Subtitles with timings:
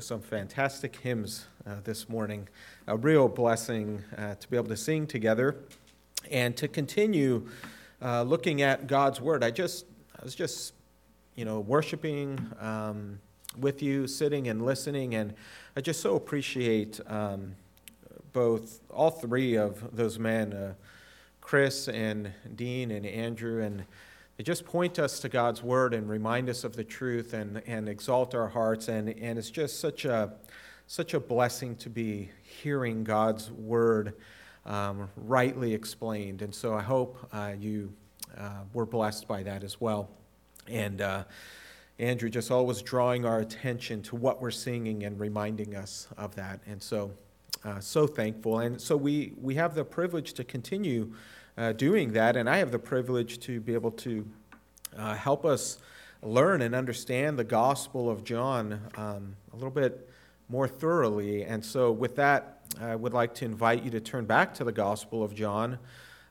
[0.00, 2.48] some fantastic hymns uh, this morning.
[2.86, 5.56] A real blessing uh, to be able to sing together
[6.30, 7.46] and to continue
[8.02, 9.42] uh, looking at God's Word.
[9.42, 9.86] I just,
[10.20, 10.74] I was just,
[11.34, 13.18] you know, worshiping um,
[13.58, 15.32] with you, sitting and listening, and
[15.76, 17.54] I just so appreciate um,
[18.32, 20.74] both, all three of those men, uh,
[21.40, 23.84] Chris and Dean and Andrew, and
[24.36, 27.88] they just point us to God's word and remind us of the truth and, and
[27.88, 28.88] exalt our hearts.
[28.88, 30.34] And, and it's just such a,
[30.86, 34.14] such a blessing to be hearing God's word
[34.66, 36.42] um, rightly explained.
[36.42, 37.92] And so I hope uh, you
[38.36, 40.10] uh, were blessed by that as well.
[40.68, 41.24] And uh,
[41.98, 46.60] Andrew just always drawing our attention to what we're singing and reminding us of that.
[46.66, 47.10] And so,
[47.64, 48.58] uh, so thankful.
[48.58, 51.14] And so we, we have the privilege to continue
[51.56, 52.36] uh, doing that.
[52.36, 54.26] And I have the privilege to be able to
[54.96, 55.78] uh, help us
[56.22, 60.08] learn and understand the Gospel of John um, a little bit
[60.48, 61.44] more thoroughly.
[61.44, 64.72] And so, with that, I would like to invite you to turn back to the
[64.72, 65.78] Gospel of John.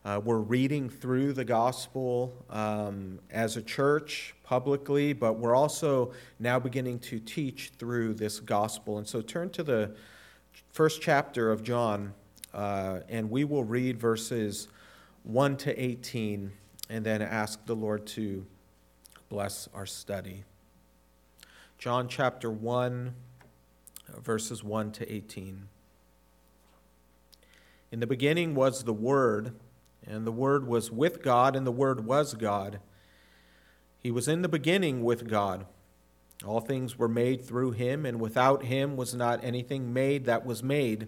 [0.03, 6.59] Uh, we're reading through the Gospel um, as a church publicly, but we're also now
[6.59, 8.97] beginning to teach through this Gospel.
[8.99, 9.95] And so, turn to the
[10.71, 12.13] first chapter of John,
[12.53, 14.67] uh, and we will read verses
[15.25, 16.51] 1 to 18,
[16.87, 18.45] and then ask the Lord to
[19.27, 20.43] bless our study.
[21.79, 23.15] John chapter 1,
[24.21, 25.67] verses 1 to 18.
[27.91, 29.55] In the beginning was the Word,
[30.05, 32.79] and the Word was with God, and the Word was God.
[33.97, 35.65] He was in the beginning with God.
[36.45, 40.61] All things were made through him, and without him was not anything made that was
[40.61, 41.07] made.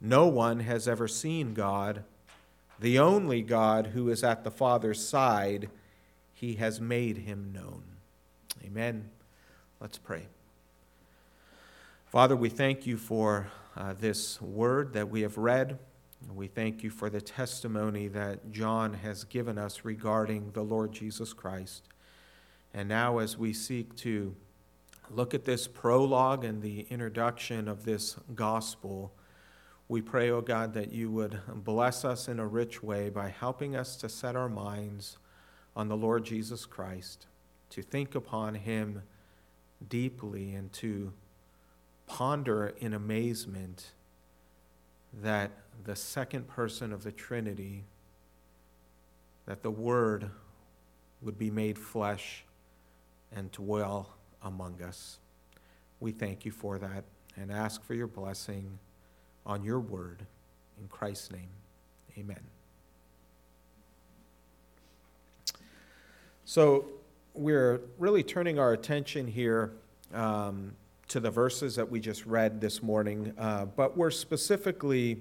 [0.00, 2.04] No one has ever seen God,
[2.78, 5.70] the only God who is at the Father's side
[6.32, 7.82] he has made him known.
[8.62, 9.08] Amen.
[9.80, 10.26] Let's pray.
[12.06, 15.78] Father, we thank you for uh, this word that we have read.
[16.34, 21.32] We thank you for the testimony that John has given us regarding the Lord Jesus
[21.32, 21.88] Christ.
[22.74, 24.34] And now, as we seek to
[25.10, 29.12] look at this prologue and the introduction of this gospel,
[29.88, 33.28] we pray, O oh God, that you would bless us in a rich way by
[33.28, 35.18] helping us to set our minds
[35.76, 37.26] on the Lord Jesus Christ,
[37.70, 39.02] to think upon him
[39.88, 41.12] deeply, and to
[42.06, 43.92] ponder in amazement
[45.22, 45.52] that
[45.84, 47.84] the second person of the Trinity,
[49.46, 50.30] that the Word
[51.22, 52.44] would be made flesh
[53.32, 55.18] and dwell among us.
[56.00, 57.04] We thank you for that
[57.36, 58.78] and ask for your blessing
[59.46, 60.26] on your Word.
[60.78, 61.48] In Christ's name,
[62.18, 62.40] amen.
[66.44, 66.86] So
[67.34, 69.72] we're really turning our attention here
[70.12, 70.72] um,
[71.08, 75.18] to the verses that we just read this morning, uh, but we're specifically,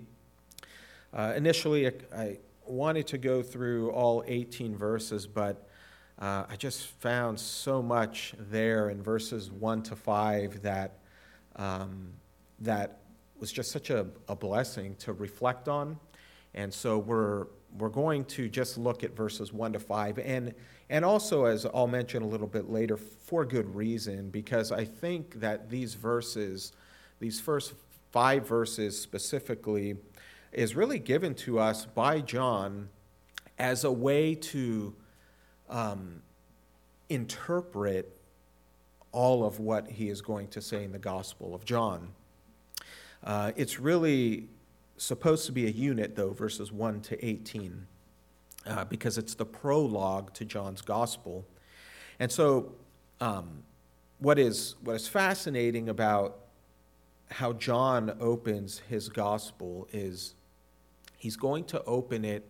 [1.14, 5.68] uh, initially, I wanted to go through all 18 verses, but
[6.20, 11.00] uh, I just found so much there in verses 1 to 5 that,
[11.58, 12.14] um,
[12.60, 13.00] that
[13.40, 15.98] was just such a, a blessing to reflect on.
[16.54, 17.48] And so we're,
[17.78, 20.20] we're going to just look at verses 1 to 5.
[20.20, 20.54] And
[20.90, 25.40] and also, as I'll mention a little bit later, for good reason, because I think
[25.40, 26.74] that these verses,
[27.20, 27.74] these first
[28.12, 29.98] five verses specifically
[30.52, 32.90] is really given to us by John
[33.58, 34.94] as a way to
[35.70, 36.22] um,
[37.10, 38.16] interpret
[39.12, 42.10] all of what he is going to say in the Gospel of John.
[43.26, 44.48] Uh, it's really
[44.98, 47.88] supposed to be a unit, though, verses 1 to 18,
[48.68, 51.46] uh, because it's the prologue to John's Gospel.
[52.20, 52.74] And so,
[53.20, 53.64] um,
[54.20, 56.38] what, is, what is fascinating about
[57.32, 60.36] how John opens his Gospel is
[61.18, 62.48] he's going to open it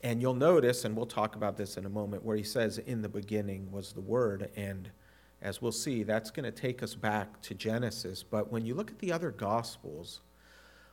[0.00, 3.02] and you'll notice, and we'll talk about this in a moment, where he says, In
[3.02, 4.50] the beginning was the Word.
[4.54, 4.90] And
[5.40, 8.22] as we'll see, that's going to take us back to Genesis.
[8.22, 10.20] But when you look at the other Gospels,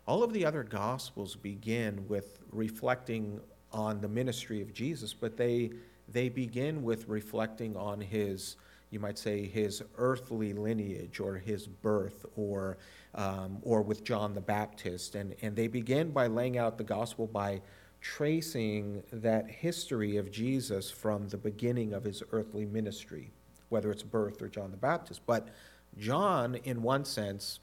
[0.07, 3.39] all of the other Gospels begin with reflecting
[3.71, 5.71] on the ministry of Jesus, but they,
[6.07, 8.55] they begin with reflecting on his,
[8.91, 12.77] you might say, his earthly lineage or his birth or,
[13.15, 15.15] um, or with John the Baptist.
[15.15, 17.61] And, and they begin by laying out the Gospel by
[17.99, 23.31] tracing that history of Jesus from the beginning of his earthly ministry,
[23.75, 25.19] whether it's birth or John the Baptist.
[25.25, 25.49] But
[25.97, 27.59] John, in one sense,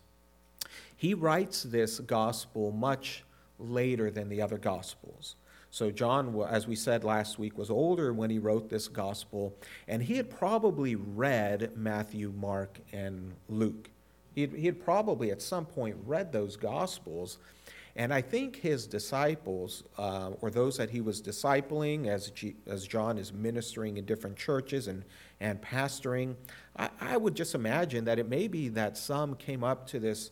[0.94, 3.24] he writes this gospel much
[3.58, 5.36] later than the other gospels.
[5.70, 9.56] So, John, as we said last week, was older when he wrote this gospel,
[9.88, 13.88] and he had probably read Matthew, Mark, and Luke.
[14.34, 17.38] He had, probably at some point read those gospels
[17.94, 22.86] and I think his disciples, uh, or those that he was discipling as, G, as
[22.86, 25.04] John is ministering in different churches and,
[25.42, 26.36] and pastoring,
[26.76, 30.30] I, I would just imagine that it may be that some came up to this,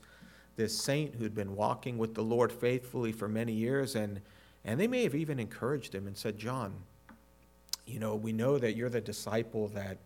[0.57, 4.21] this saint who'd been walking with the Lord faithfully for many years, and,
[4.65, 6.73] and they may have even encouraged him and said, John,
[7.87, 9.99] you know, we know that you're the disciple that,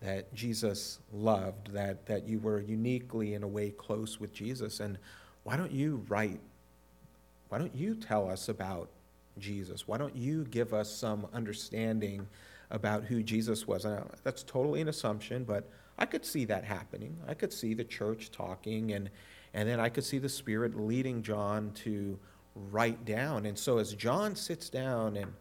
[0.00, 4.96] that Jesus loved, that, that you were uniquely, in a way, close with Jesus, and
[5.44, 6.40] why don't you write
[7.48, 8.90] why don't you tell us about
[9.38, 9.88] Jesus?
[9.88, 12.26] Why don't you give us some understanding
[12.70, 13.84] about who Jesus was?
[13.84, 15.68] And that's totally an assumption, but
[15.98, 17.16] I could see that happening.
[17.26, 19.10] I could see the church talking, and,
[19.54, 22.18] and then I could see the Spirit leading John to
[22.54, 23.46] write down.
[23.46, 25.32] And so as John sits down and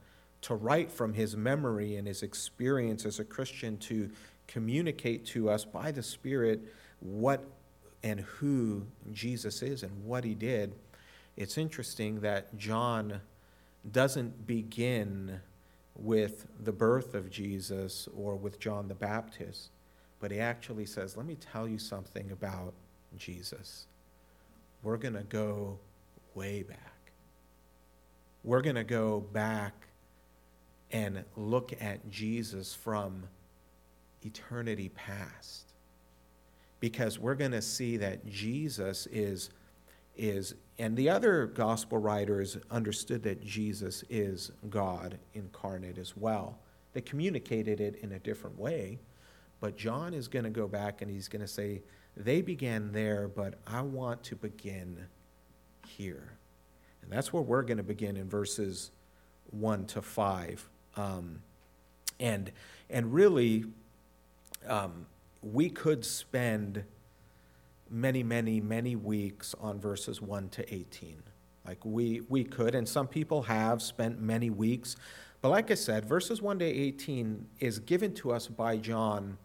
[0.41, 4.09] to write from his memory and his experience as a Christian to
[4.47, 6.61] communicate to us by the Spirit
[6.99, 7.43] what
[8.03, 10.73] and who Jesus is and what he did
[11.37, 13.21] it's interesting that John
[13.89, 15.39] doesn't begin
[15.97, 19.71] with the birth of Jesus or with John the Baptist,
[20.19, 22.73] but he actually says, Let me tell you something about
[23.17, 23.87] Jesus.
[24.83, 25.79] We're going to go
[26.33, 27.11] way back.
[28.43, 29.73] We're going to go back
[30.91, 33.23] and look at Jesus from
[34.23, 35.73] eternity past.
[36.79, 39.49] Because we're going to see that Jesus is
[40.15, 46.59] is, and the other gospel writers understood that Jesus is God incarnate as well.
[46.93, 48.99] They communicated it in a different way,
[49.59, 51.81] but John is going to go back and he's going to say,
[52.15, 55.05] they began there, but I want to begin
[55.87, 56.37] here.
[57.01, 58.91] And that's where we're going to begin in verses
[59.51, 60.69] 1 to 5.
[60.95, 61.41] Um,
[62.19, 62.51] and,
[62.89, 63.65] and really,
[64.67, 65.05] um,
[65.41, 66.83] we could spend
[67.91, 71.23] many, many, many weeks on verses 1 to 18.
[71.65, 74.95] Like we, we could, and some people have spent many weeks.
[75.41, 79.37] But like I said, verses 1 to 18 is given to us by John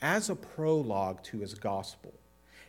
[0.00, 2.14] as a prologue to his gospel.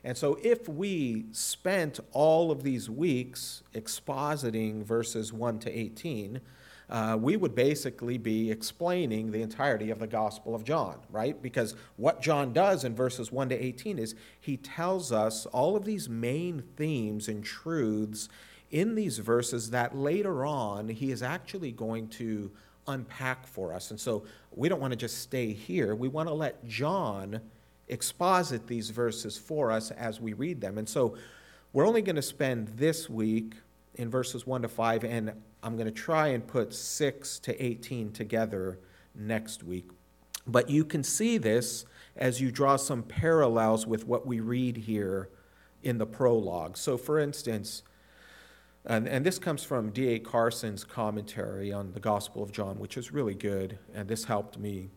[0.03, 6.41] And so if we spent all of these weeks expositing verses 1 to 18,
[6.89, 11.41] uh, we would basically be explaining the entirety of the Gospel of John, right?
[11.41, 15.85] Because what John does in verses 1 to 18 is he tells us all of
[15.85, 18.29] these main themes and truths
[18.71, 22.51] in these verses that later on he is actually going to
[22.87, 23.89] unpack for us.
[23.89, 25.95] And so we don't want to just stay here.
[25.95, 27.41] We want to let John
[27.87, 30.77] exposit these verses for us as we read them.
[30.77, 31.17] And so
[31.73, 33.53] we're only going to spend this week
[33.95, 35.33] in verses 1 to 5, and
[35.65, 38.77] I'm going to try and put 6 to 18 together
[39.15, 39.89] next week.
[40.45, 45.29] But you can see this as you draw some parallels with what we read here
[45.81, 46.77] in the prologue.
[46.77, 47.81] So, for instance,
[48.85, 50.19] and, and this comes from D.A.
[50.19, 54.91] Carson's commentary on the Gospel of John, which is really good, and this helped me.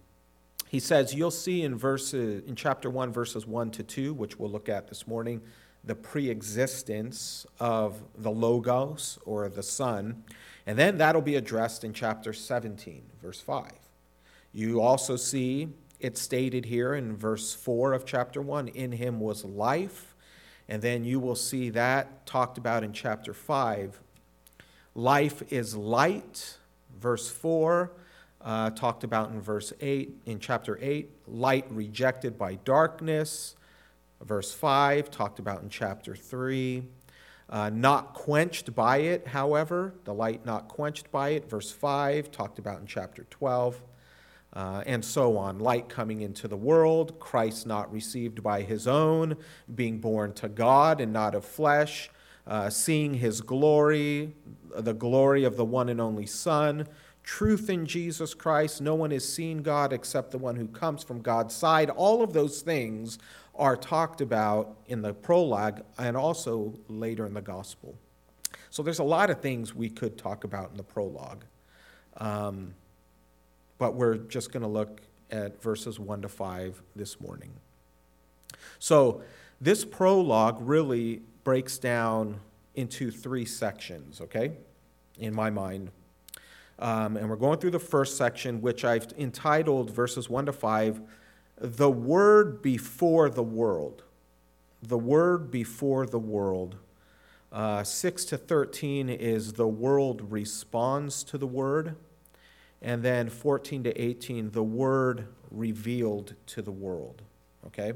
[0.68, 4.50] He says, You'll see in, verses, in chapter 1, verses 1 to 2, which we'll
[4.50, 5.40] look at this morning,
[5.82, 10.24] the pre-existence of the Logos or the Son.
[10.68, 13.72] And then that'll be addressed in chapter 17, verse 5.
[14.52, 19.46] You also see it stated here in verse 4 of chapter 1 In him was
[19.46, 20.14] life,
[20.68, 23.98] And then you will see that talked about in chapter 5.
[24.94, 26.58] Life is light,
[27.00, 27.90] verse 4,
[28.42, 31.08] uh, talked about in verse 8, in chapter 8.
[31.26, 33.56] Light rejected by darkness,
[34.22, 36.84] verse 5, talked about in chapter 3.
[37.50, 42.58] Uh, not quenched by it, however, the light not quenched by it, verse 5, talked
[42.58, 43.82] about in chapter 12
[44.52, 45.58] uh, and so on.
[45.58, 49.36] Light coming into the world, Christ not received by his own,
[49.74, 52.10] being born to God and not of flesh,
[52.46, 54.34] uh, seeing his glory,
[54.76, 56.86] the glory of the one and only Son,
[57.22, 58.80] truth in Jesus Christ.
[58.80, 61.90] No one has seen God except the one who comes from God's side.
[61.90, 63.18] All of those things
[63.58, 67.96] are talked about in the prologue and also later in the gospel.
[68.70, 71.44] So there's a lot of things we could talk about in the prologue.
[72.18, 72.74] Um,
[73.78, 75.00] but we're just going to look
[75.30, 77.52] at verses 1 to 5 this morning.
[78.78, 79.22] So,
[79.60, 82.40] this prologue really breaks down
[82.76, 84.52] into three sections, okay,
[85.18, 85.90] in my mind.
[86.78, 91.00] Um, and we're going through the first section, which I've entitled verses 1 to 5,
[91.60, 94.04] The Word Before the World.
[94.82, 96.76] The Word Before the World.
[97.50, 101.96] Uh, 6 to 13 is The World Responds to the Word.
[102.80, 107.22] And then 14 to 18, the word revealed to the world.
[107.66, 107.92] Okay?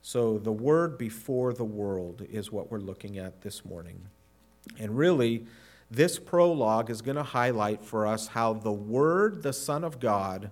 [0.00, 4.06] So the word before the world is what we're looking at this morning.
[4.78, 5.46] And really,
[5.90, 10.50] this prologue is going to highlight for us how the Word, the Son of God,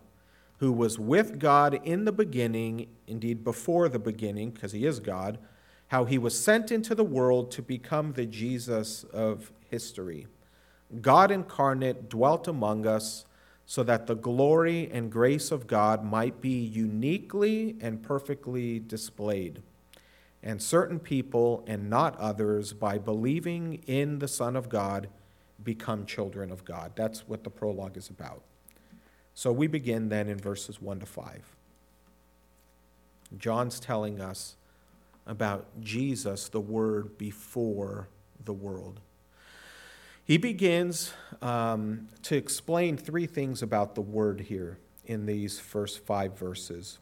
[0.60, 5.38] who was with God in the beginning, indeed before the beginning, because he is God,
[5.88, 10.26] how he was sent into the world to become the Jesus of history.
[11.00, 13.24] God incarnate dwelt among us
[13.64, 19.62] so that the glory and grace of God might be uniquely and perfectly displayed.
[20.42, 25.08] And certain people and not others, by believing in the Son of God,
[25.62, 26.92] become children of God.
[26.96, 28.42] That's what the prologue is about.
[29.34, 31.56] So we begin then in verses 1 to 5.
[33.38, 34.56] John's telling us
[35.26, 38.08] about Jesus, the Word before
[38.44, 39.00] the world.
[40.30, 46.38] He begins um, to explain three things about the word here in these first five
[46.38, 46.98] verses,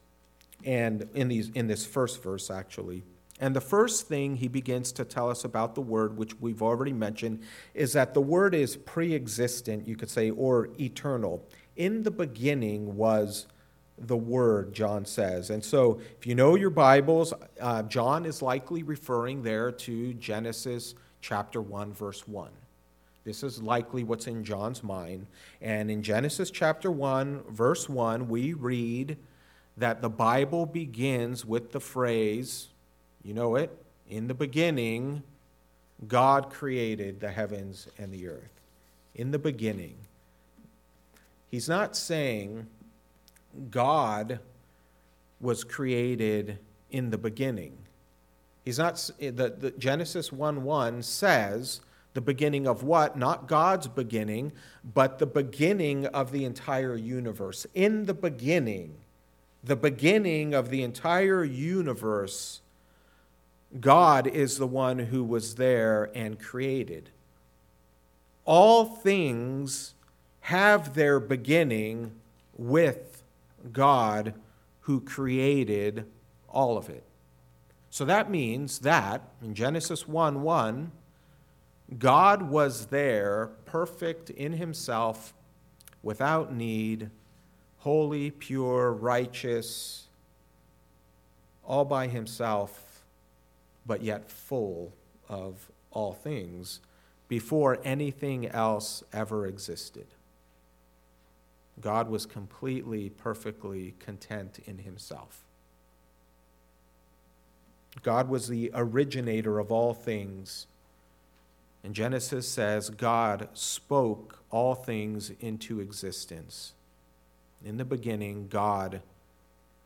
[0.65, 3.03] and in, these, in this first verse, actually.
[3.39, 6.95] And the first thing he begins to tell us about the word, which we've already
[6.95, 7.43] mentioned,
[7.75, 11.47] is that the word is pre existent, you could say, or eternal.
[11.79, 13.47] In the beginning was
[13.97, 15.51] the word, John says.
[15.51, 20.97] And so, if you know your Bibles, uh, John is likely referring there to Genesis
[21.21, 22.51] chapter 1, verse 1.
[23.23, 25.27] This is likely what's in John's mind.
[25.63, 29.17] And in Genesis chapter 1, verse 1, we read
[29.77, 32.69] that the Bible begins with the phrase,
[33.23, 33.71] you know it,
[34.09, 35.23] in the beginning,
[36.09, 38.61] God created the heavens and the earth.
[39.15, 39.95] In the beginning.
[41.51, 42.67] He's not saying
[43.71, 44.41] God
[45.41, 46.59] was created
[46.91, 47.79] in the beginning.
[48.65, 51.81] He's not, eh, the, the Genesis 1 1 says
[52.15, 53.17] the beginning of what?
[53.17, 54.53] Not God's beginning,
[54.95, 57.67] but the beginning of the entire universe.
[57.75, 58.97] In the beginning,
[59.63, 62.61] the beginning of the entire universe,
[63.81, 67.11] God is the one who was there and created.
[68.45, 69.95] All things
[70.49, 72.11] have their beginning
[72.57, 73.23] with
[73.71, 74.33] God
[74.81, 76.07] who created
[76.49, 77.05] all of it.
[77.91, 80.91] So that means that in Genesis 1 1,
[81.99, 85.35] God was there, perfect in himself,
[86.03, 87.11] without need,
[87.81, 90.09] holy, pure, righteous,
[91.63, 93.05] all by himself,
[93.85, 94.95] but yet full
[95.29, 96.81] of all things,
[97.29, 100.07] before anything else ever existed.
[101.81, 105.45] God was completely, perfectly content in himself.
[108.03, 110.67] God was the originator of all things
[111.89, 116.75] and Genesis says God spoke all things into existence.
[117.65, 119.03] In the beginning, God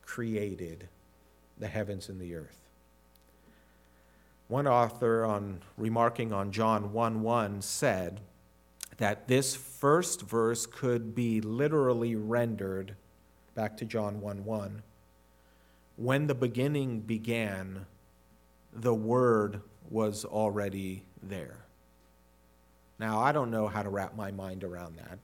[0.03, 0.89] created
[1.59, 2.59] the heavens and the earth.
[4.49, 8.21] One author, on remarking on John 1 1, said
[8.99, 12.95] that this first verse could be literally rendered,
[13.55, 14.83] back to John 1 1,
[15.97, 17.87] when the beginning began,
[18.73, 21.59] the Word was already there.
[22.99, 25.19] Now, I don't know how to wrap my mind around that.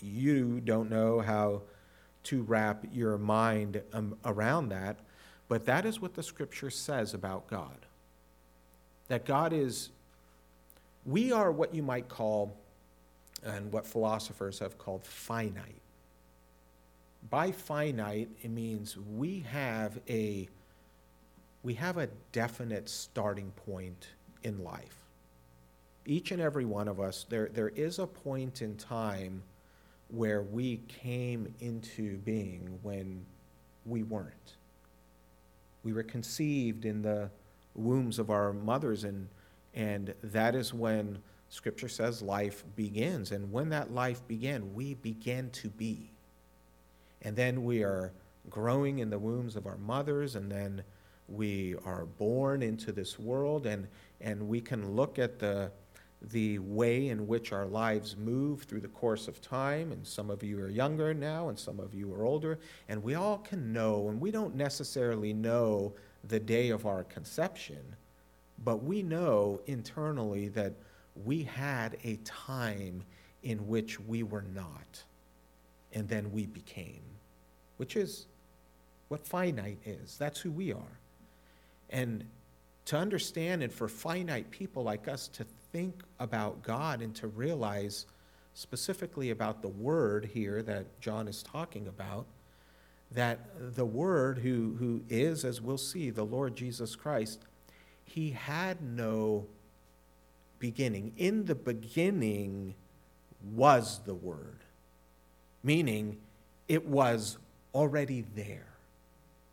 [0.00, 1.62] You don't know how
[2.24, 4.98] to wrap your mind um, around that,
[5.48, 7.86] but that is what the scripture says about God.
[9.08, 9.90] that God is,
[11.04, 12.56] we are what you might call,
[13.44, 15.80] and what philosophers have called finite.
[17.30, 20.48] By finite, it means we have a
[21.62, 24.08] we have a definite starting point
[24.42, 24.96] in life.
[26.06, 29.42] Each and every one of us, there, there is a point in time
[30.08, 33.26] where we came into being when
[33.84, 34.54] we weren't.
[35.84, 37.30] We were conceived in the
[37.74, 39.28] wombs of our mothers, and,
[39.74, 43.32] and that is when Scripture says life begins.
[43.32, 46.10] And when that life began, we began to be.
[47.22, 48.12] And then we are
[48.48, 50.82] growing in the wombs of our mothers, and then
[51.28, 53.86] we are born into this world, and,
[54.20, 55.70] and we can look at the
[56.22, 59.92] the way in which our lives move through the course of time.
[59.92, 62.58] And some of you are younger now, and some of you are older.
[62.88, 65.94] And we all can know, and we don't necessarily know
[66.28, 67.96] the day of our conception,
[68.64, 70.74] but we know internally that
[71.24, 73.02] we had a time
[73.42, 75.02] in which we were not,
[75.92, 77.02] and then we became,
[77.78, 78.26] which is
[79.08, 80.16] what finite is.
[80.18, 80.98] That's who we are.
[81.88, 82.24] And
[82.86, 88.06] to understand and for finite people like us to think about God and to realize
[88.54, 92.26] specifically about the Word here that John is talking about,
[93.12, 93.40] that
[93.74, 97.40] the Word, who, who is, as we'll see, the Lord Jesus Christ,
[98.14, 99.46] he had no
[100.58, 101.12] beginning.
[101.16, 102.74] In the beginning
[103.54, 104.64] was the Word,
[105.62, 106.18] meaning
[106.66, 107.38] it was
[107.72, 108.66] already there.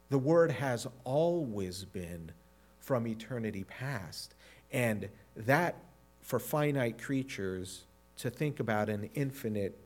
[0.10, 2.32] The Word has always been
[2.80, 4.34] from eternity past.
[4.72, 5.76] And that
[6.22, 7.84] for finite creatures
[8.18, 9.78] to think about an infinite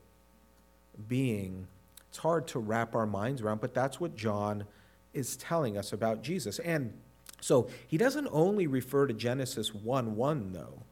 [1.08, 1.66] being,
[2.08, 4.64] it's hard to wrap our minds around, but that's what John
[5.12, 6.58] is telling us about Jesus.
[6.60, 6.94] And
[7.42, 10.84] so he doesn't only refer to Genesis 1 1, though.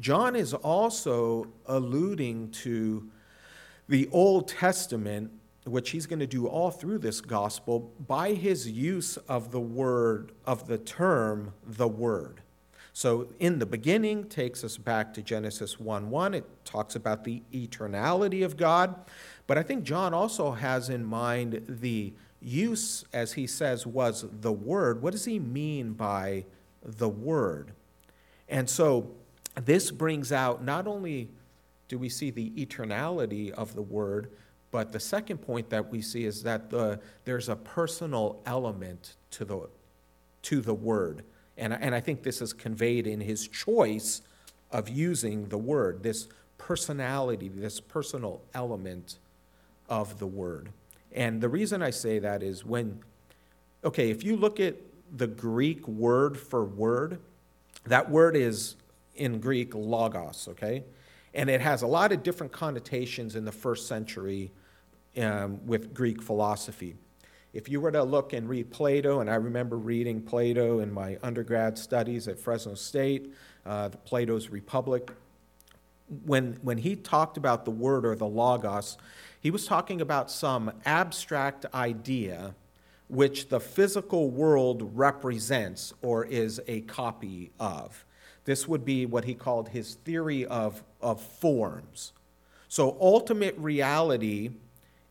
[0.00, 3.10] John is also alluding to
[3.86, 5.30] the Old Testament,
[5.64, 10.32] which he's going to do all through this gospel, by his use of the word,
[10.46, 12.40] of the term, the Word.
[12.94, 16.34] So, in the beginning takes us back to Genesis 1 1.
[16.34, 18.94] It talks about the eternality of God.
[19.46, 24.52] But I think John also has in mind the use, as he says, was the
[24.52, 25.02] Word.
[25.02, 26.44] What does he mean by
[26.82, 27.72] the Word?
[28.48, 29.10] And so,
[29.54, 31.28] this brings out not only
[31.88, 34.30] do we see the eternality of the Word,
[34.70, 39.44] but the second point that we see is that the, there's a personal element to
[39.44, 39.68] the,
[40.42, 41.24] to the Word.
[41.58, 44.22] And, and I think this is conveyed in his choice
[44.70, 49.18] of using the word, this personality, this personal element
[49.88, 50.70] of the word.
[51.12, 53.00] And the reason I say that is when,
[53.84, 54.76] okay, if you look at
[55.10, 57.18] the Greek word for word,
[57.86, 58.76] that word is
[59.14, 60.84] in Greek logos, okay?
[61.34, 64.50] And it has a lot of different connotations in the first century
[65.16, 66.96] um, with Greek philosophy.
[67.52, 71.18] If you were to look and read Plato, and I remember reading Plato in my
[71.22, 75.10] undergrad studies at Fresno State, uh, Plato's Republic,
[76.24, 78.96] when, when he talked about the word or the logos,
[79.40, 82.54] he was talking about some abstract idea
[83.08, 88.04] which the physical world represents or is a copy of.
[88.44, 92.12] This would be what he called his theory of, of forms.
[92.68, 94.50] So, ultimate reality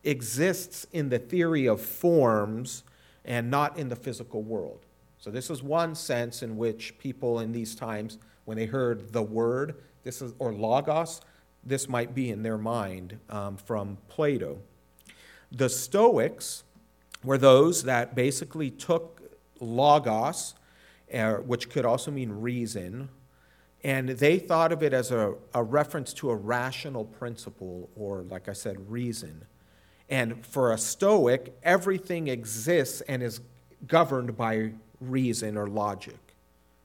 [0.04, 2.84] exists in the theory of forms
[3.24, 4.86] and not in the physical world.
[5.18, 9.22] So, this is one sense in which people in these times, when they heard the
[9.22, 11.20] word, this is, or logos,
[11.68, 14.58] this might be in their mind um, from Plato.
[15.52, 16.64] The Stoics
[17.24, 19.20] were those that basically took
[19.60, 20.54] logos,
[21.12, 23.08] uh, which could also mean reason,
[23.84, 28.48] and they thought of it as a, a reference to a rational principle, or, like
[28.48, 29.44] I said, reason.
[30.08, 33.40] And for a Stoic, everything exists and is
[33.86, 36.18] governed by reason or logic.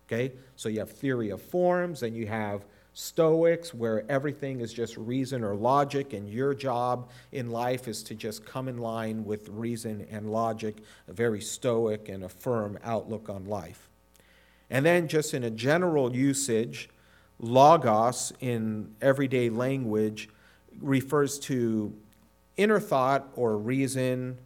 [0.08, 0.34] Okay?
[0.56, 5.43] So you have theory of forms, and you have Stoics, where everything is just reason
[5.43, 10.06] or logic, and your job in life is to just come in line with reason
[10.12, 10.77] and logic,
[11.08, 13.89] a very Stoic and a firm outlook on life.
[14.69, 16.89] And then, just in a general usage,
[17.39, 20.29] logos in everyday language
[20.79, 21.93] refers to
[22.58, 24.38] inner thought or reason,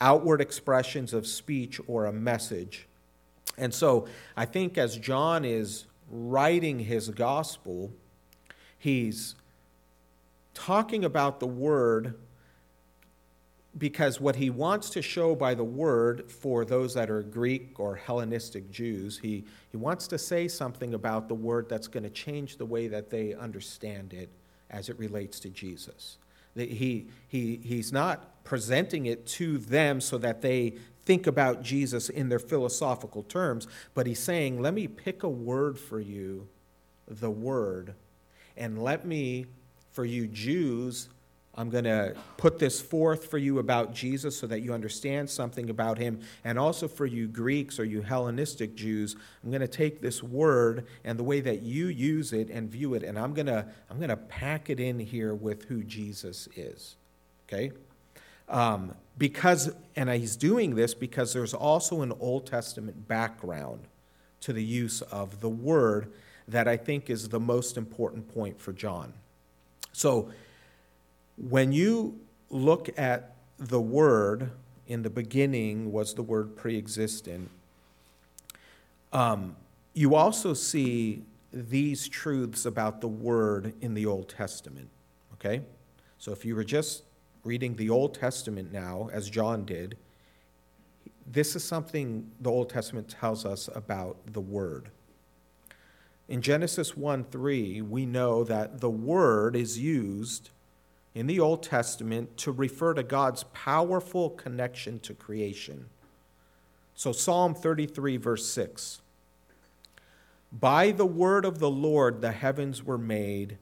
[0.00, 2.86] outward expressions of speech or a message.
[3.56, 7.92] And so I think as John is writing his gospel,
[8.78, 9.34] he's
[10.54, 12.14] talking about the word
[13.76, 17.94] because what he wants to show by the word for those that are Greek or
[17.94, 22.56] Hellenistic Jews, he, he wants to say something about the word that's going to change
[22.56, 24.30] the way that they understand it
[24.70, 26.18] as it relates to Jesus.
[26.54, 30.74] He, he, he's not presenting it to them so that they
[31.08, 35.78] think about Jesus in their philosophical terms, but he's saying, let me pick a word
[35.78, 36.46] for you,
[37.06, 37.94] the word,
[38.58, 39.46] and let me,
[39.90, 41.08] for you Jews,
[41.54, 45.70] I'm going to put this forth for you about Jesus so that you understand something
[45.70, 46.20] about him.
[46.44, 50.86] And also for you Greeks or you Hellenistic Jews, I'm going to take this word
[51.04, 53.96] and the way that you use it and view it, and I'm going to, I'm
[53.96, 56.96] going to pack it in here with who Jesus is.
[57.48, 57.72] Okay?
[58.48, 63.80] Um, because, and he's doing this because there's also an Old Testament background
[64.40, 66.12] to the use of the word
[66.46, 69.12] that I think is the most important point for John.
[69.92, 70.30] So,
[71.36, 72.18] when you
[72.50, 74.50] look at the word,
[74.88, 77.50] in the beginning was the word pre existent,
[79.12, 79.54] um,
[79.94, 84.88] you also see these truths about the word in the Old Testament.
[85.34, 85.62] Okay?
[86.18, 87.02] So if you were just
[87.48, 89.96] reading the Old Testament now, as John did,
[91.26, 94.90] this is something the Old Testament tells us about the Word.
[96.28, 100.50] In Genesis 1 3, we know that the Word is used
[101.14, 105.86] in the Old Testament to refer to God's powerful connection to creation.
[106.94, 109.00] So, Psalm 33, verse 6
[110.52, 113.56] By the word of the Lord the heavens were made,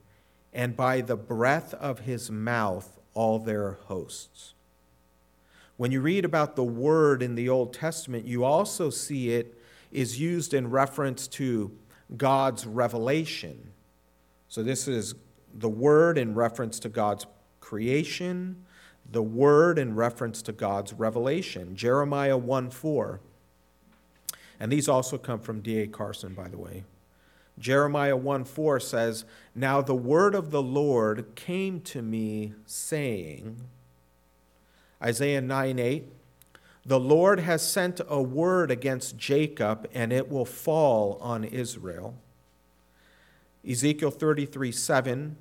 [0.53, 4.53] and by the breath of his mouth all their hosts.
[5.79, 9.59] When you read about the word in the Old Testament, you also see it
[9.91, 11.73] is used in reference to
[12.17, 13.73] God's revelation.
[14.49, 15.15] So, this is
[15.55, 17.27] the word in reference to God's
[17.61, 18.65] creation,
[19.11, 21.75] the word in reference to God's revelation.
[21.75, 23.21] Jeremiah 1 4.
[24.61, 25.87] And these also come from D.A.
[25.87, 26.85] Carson, by the way.
[27.59, 33.63] Jeremiah 1 4 says, Now the word of the Lord came to me, saying,
[35.03, 36.13] Isaiah 9 8,
[36.85, 42.15] The Lord has sent a word against Jacob, and it will fall on Israel.
[43.69, 45.37] Ezekiel 33 7,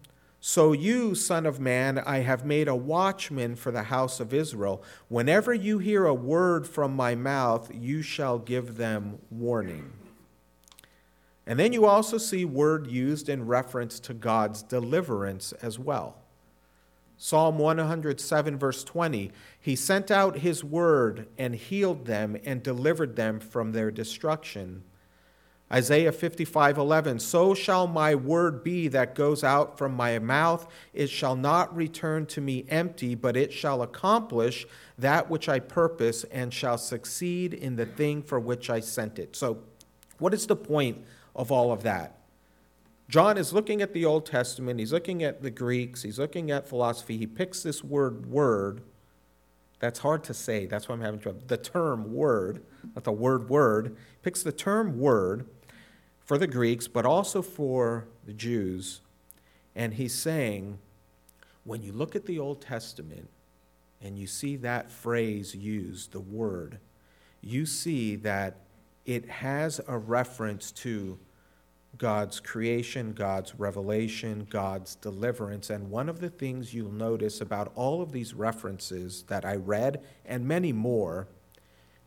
[0.47, 4.83] so you, Son of Man, I have made a watchman for the house of Israel.
[5.07, 9.91] Whenever you hear a word from my mouth, you shall give them warning.
[11.47, 16.17] And then you also see word used in reference to God's deliverance as well.
[17.17, 23.39] Psalm 107, verse 20 He sent out his word and healed them and delivered them
[23.39, 24.83] from their destruction.
[25.71, 30.67] Isaiah 55 11, so shall my word be that goes out from my mouth.
[30.93, 36.23] It shall not return to me empty, but it shall accomplish that which I purpose
[36.25, 39.35] and shall succeed in the thing for which I sent it.
[39.35, 39.59] So,
[40.19, 41.03] what is the point
[41.35, 42.19] of all of that?
[43.07, 46.67] John is looking at the Old Testament, he's looking at the Greeks, he's looking at
[46.67, 47.17] philosophy.
[47.17, 48.81] He picks this word, word.
[49.79, 50.65] That's hard to say.
[50.65, 51.41] That's why I'm having trouble.
[51.45, 52.63] The term word,
[52.95, 55.45] not the word word, picks the term word
[56.23, 59.01] for the Greeks, but also for the Jews.
[59.75, 60.79] And he's saying,
[61.63, 63.29] when you look at the Old Testament
[64.01, 66.79] and you see that phrase used, the word,
[67.41, 68.61] you see that
[69.05, 71.19] it has a reference to
[71.97, 75.69] God's creation, God's revelation, God's deliverance.
[75.69, 80.03] And one of the things you'll notice about all of these references that I read,
[80.25, 81.27] and many more,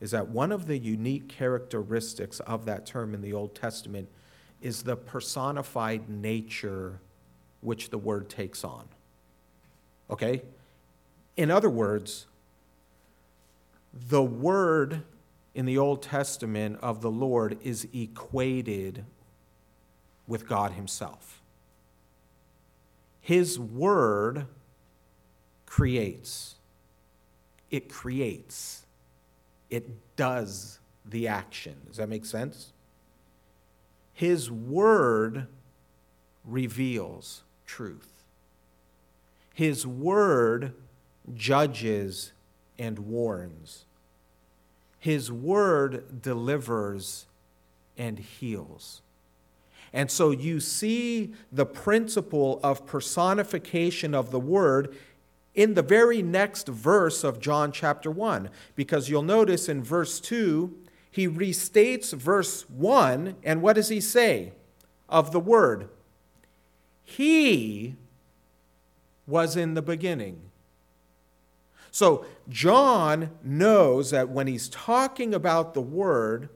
[0.01, 4.09] is that one of the unique characteristics of that term in the Old Testament
[4.61, 7.01] is the personified nature
[7.61, 8.87] which the word takes on.
[10.11, 10.43] Okay?
[11.37, 12.27] In other words,
[13.93, 15.03] the word
[15.55, 19.05] in the Old Testament of the Lord is equated
[20.29, 21.43] with God Himself.
[23.21, 24.47] His word
[25.67, 26.55] creates,
[27.71, 28.87] it creates,
[29.69, 31.77] it does the action.
[31.87, 32.73] Does that make sense?
[34.13, 35.47] His word
[36.45, 38.25] reveals truth.
[39.55, 40.75] His word
[41.35, 42.33] judges
[42.79, 43.85] and warns.
[44.99, 47.27] His word delivers
[47.97, 49.03] and heals.
[49.93, 54.97] And so you see the principle of personification of the word
[55.55, 58.51] in the very next verse of John chapter 1.
[58.75, 60.75] Because you'll notice in verse 2,
[61.11, 64.53] he restates verse 1, and what does he say
[65.09, 65.89] of the word?
[67.03, 67.97] He
[69.27, 70.41] was in the beginning.
[71.91, 76.49] So John knows that when he's talking about the Word,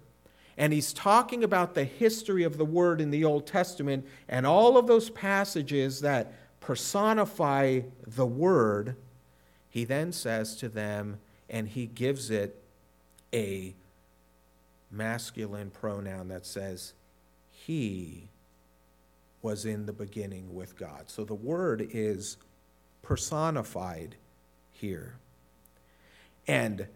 [0.57, 4.77] and he's talking about the history of the Word in the Old Testament and all
[4.77, 8.97] of those passages that personify the Word,
[9.71, 12.63] he then says to them, and he gives it
[13.33, 13.75] a
[14.91, 16.93] masculine pronoun that says,
[17.51, 18.29] He
[19.41, 21.05] was in the beginning with God.
[21.09, 22.37] So the Word is
[23.03, 24.15] personified
[24.71, 25.15] here.
[26.47, 26.87] And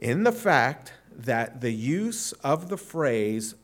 [0.00, 3.54] in the fact that the use of the phrase,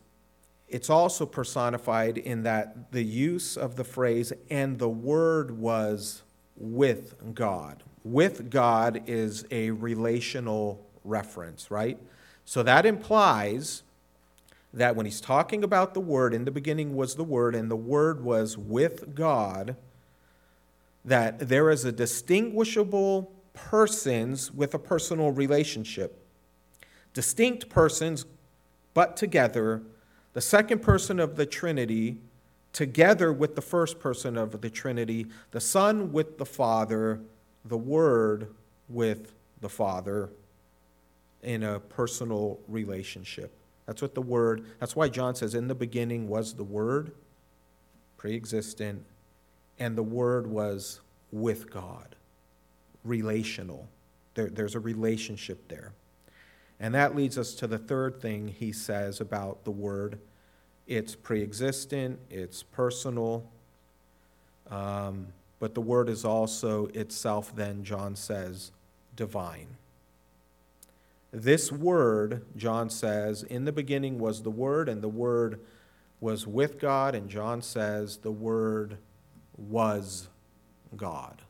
[0.68, 6.22] it's also personified in that the use of the phrase, and the Word was
[6.57, 7.83] with God.
[8.05, 11.99] With God is a relational reference, right?
[12.44, 13.83] So that implies
[14.75, 17.77] that when he's talking about the Word, in the beginning was the Word, and the
[17.77, 19.77] Word was with God,
[21.03, 26.25] that there is a distinguishable persons with a personal relationship.
[27.16, 28.26] Distinct persons,
[28.92, 29.81] but together,
[30.35, 32.18] the second person of the Trinity,
[32.74, 37.22] together with the first person of the Trinity, the Son with the Father,
[37.64, 38.48] the Word
[38.90, 40.29] with the Father
[41.42, 43.50] in a personal relationship.
[43.87, 47.12] That's what the Word, that's why John says, In the beginning was the Word,
[48.18, 49.02] pre existent,
[49.79, 51.00] and the Word was
[51.33, 52.14] with God,
[53.05, 53.88] relational.
[54.35, 55.94] There, there's a relationship there.
[56.78, 60.18] And that leads us to the third thing he says about the Word
[60.86, 63.44] it's pre existent, it's personal,
[64.70, 68.70] um, but the Word is also itself, then, John says,
[69.16, 69.66] divine.
[71.32, 75.60] This Word, John says, in the beginning was the Word, and the Word
[76.20, 78.98] was with God, and John says the Word
[79.56, 80.28] was
[80.96, 81.42] God.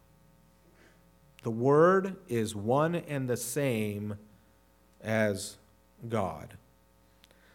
[1.43, 4.17] The Word is one and the same
[5.07, 5.57] as
[6.07, 6.55] God.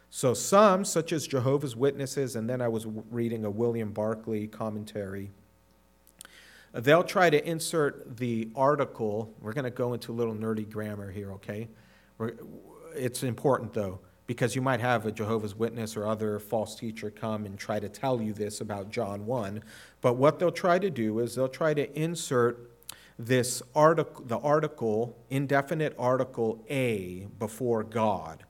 [0.10, 5.30] So, some, such as Jehovah's Witnesses, and then I was reading a William Barclay commentary,
[6.74, 9.32] they'll try to insert the article.
[9.40, 11.68] We're going to go into a little nerdy grammar here, okay?
[12.96, 14.00] It's important, though
[14.32, 17.90] because you might have a Jehovah's Witness or other false teacher come and try to
[17.90, 19.62] tell you this about John 1.
[20.00, 22.70] But what they'll try to do is they'll try to insert
[23.25, 28.43] this article, the article, indefinite article A before God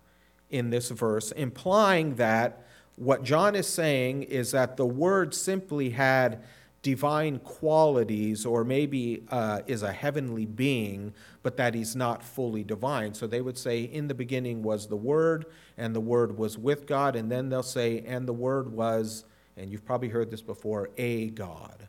[0.49, 6.43] in this verse, implying that what John is saying is that the word simply had
[6.81, 13.13] divine qualities or maybe uh, is a heavenly being, but that he's not fully divine.
[13.13, 15.45] So they would say, In the beginning was the Word,
[15.77, 17.15] and the Word was with God.
[17.15, 19.25] And then they'll say, And the Word was,
[19.57, 21.87] and you've probably heard this before, a God.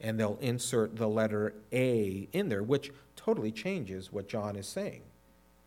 [0.00, 5.02] And they'll insert the letter A in there, which totally changes what John is saying.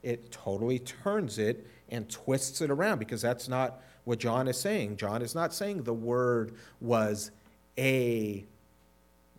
[0.03, 4.97] It totally turns it and twists it around because that's not what John is saying.
[4.97, 7.31] John is not saying the Word was
[7.77, 8.45] a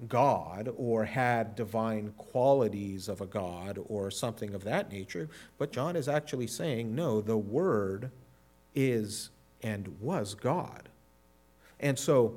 [0.09, 5.29] God or had divine qualities of a God or something of that nature,
[5.59, 8.11] but John is actually saying, no, the Word
[8.75, 9.31] is
[9.63, 10.89] and was God.
[11.81, 12.35] And so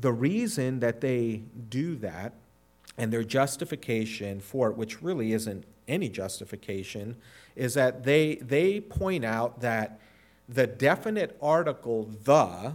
[0.00, 2.32] the reason that they do that
[2.98, 7.16] and their justification for it, which really isn't any justification,
[7.56, 9.98] is that they, they point out that
[10.48, 12.74] the definite article the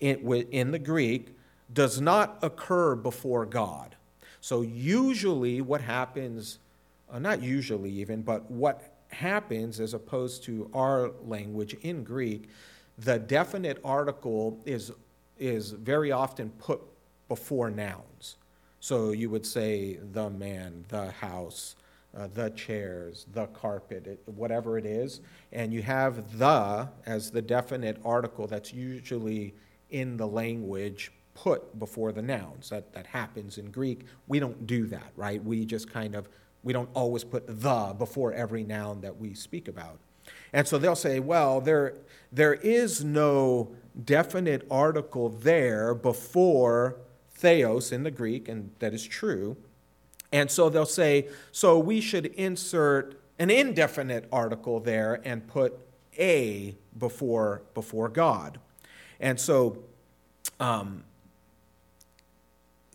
[0.00, 0.18] in,
[0.50, 1.28] in the Greek
[1.72, 3.96] does not occur before God.
[4.40, 6.58] So, usually, what happens,
[7.10, 12.48] uh, not usually even, but what happens as opposed to our language in Greek,
[12.98, 14.92] the definite article is,
[15.38, 16.80] is very often put
[17.28, 18.36] before nouns.
[18.80, 21.76] So, you would say the man, the house,
[22.16, 25.20] uh, the chairs, the carpet, it, whatever it is,
[25.52, 29.54] and you have the as the definite article that's usually
[29.90, 32.70] in the language put before the nouns.
[32.70, 34.06] That, that happens in Greek.
[34.26, 35.42] We don't do that, right?
[35.44, 36.28] We just kind of,
[36.62, 39.98] we don't always put the before every noun that we speak about.
[40.52, 41.94] And so they'll say, well, there,
[42.32, 43.70] there is no
[44.04, 46.96] definite article there before
[47.32, 49.56] theos in the Greek, and that is true.
[50.32, 55.78] And so they'll say, so we should insert an indefinite article there and put
[56.18, 58.58] a before, before God.
[59.20, 59.78] And so
[60.58, 61.04] um,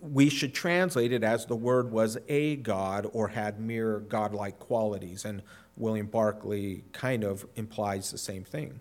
[0.02, 5.26] we should translate it as the word was a God or had mere godlike qualities.
[5.26, 5.42] And
[5.78, 8.80] William Barclay kind of implies the same thing.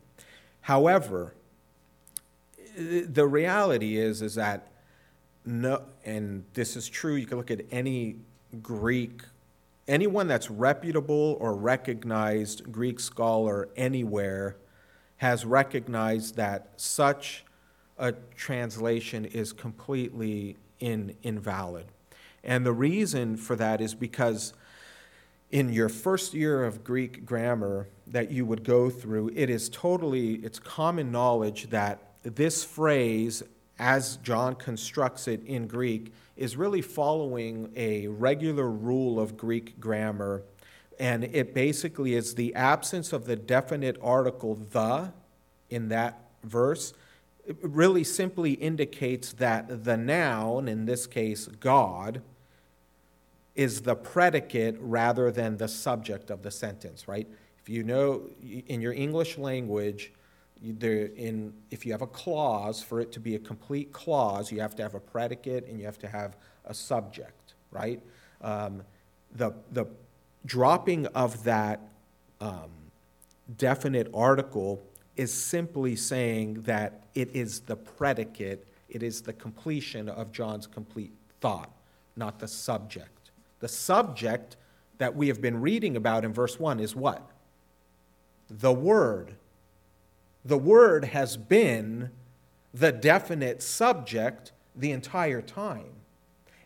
[0.62, 1.34] However,
[2.80, 4.68] the reality is, is that
[5.44, 8.16] no, and this is true, you can look at any
[8.62, 9.22] Greek,
[9.88, 14.56] anyone that's reputable or recognized Greek scholar anywhere
[15.16, 17.44] has recognized that such
[17.98, 21.86] a translation is completely in, invalid.
[22.42, 24.54] And the reason for that is because
[25.50, 30.34] in your first year of Greek grammar that you would go through, it is totally,
[30.36, 33.42] it's common knowledge that this phrase,
[33.78, 40.42] as John constructs it in Greek, is really following a regular rule of Greek grammar.
[40.98, 45.12] And it basically is the absence of the definite article the
[45.70, 46.92] in that verse.
[47.62, 52.20] Really simply indicates that the noun, in this case, God,
[53.54, 57.26] is the predicate rather than the subject of the sentence, right?
[57.62, 60.12] If you know in your English language,
[60.62, 64.60] there in if you have a clause for it to be a complete clause you
[64.60, 68.00] have to have a predicate and you have to have a subject right?
[68.42, 68.82] Um,
[69.36, 69.86] the the
[70.44, 71.80] dropping of that
[72.40, 72.70] um,
[73.56, 74.82] definite article
[75.16, 81.12] is simply saying that it is the predicate it is the completion of john's complete
[81.40, 81.70] thought
[82.20, 83.30] not the subject.
[83.60, 84.56] The subject
[84.98, 87.28] that we have been reading about in verse 1 is what?
[88.48, 89.34] The word
[90.44, 92.10] the word has been
[92.72, 95.92] the definite subject the entire time.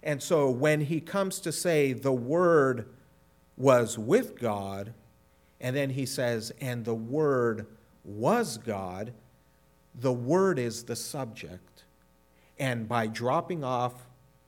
[0.03, 2.87] And so when he comes to say the word
[3.57, 4.93] was with God,
[5.61, 7.67] and then he says, and the word
[8.05, 9.13] was God,
[9.95, 11.85] the word is the subject.
[12.59, 13.95] And by dropping off,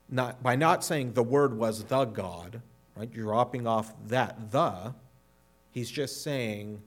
[0.08, 2.60] not, by not saying the word was the God,
[2.94, 4.94] right, dropping off that the,
[5.70, 6.82] he's just saying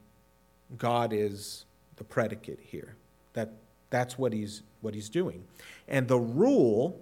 [0.77, 1.65] God is
[1.99, 2.95] the predicate here.
[3.33, 3.51] That,
[3.91, 5.43] that's what he's, what he's doing.
[5.87, 6.99] And the rule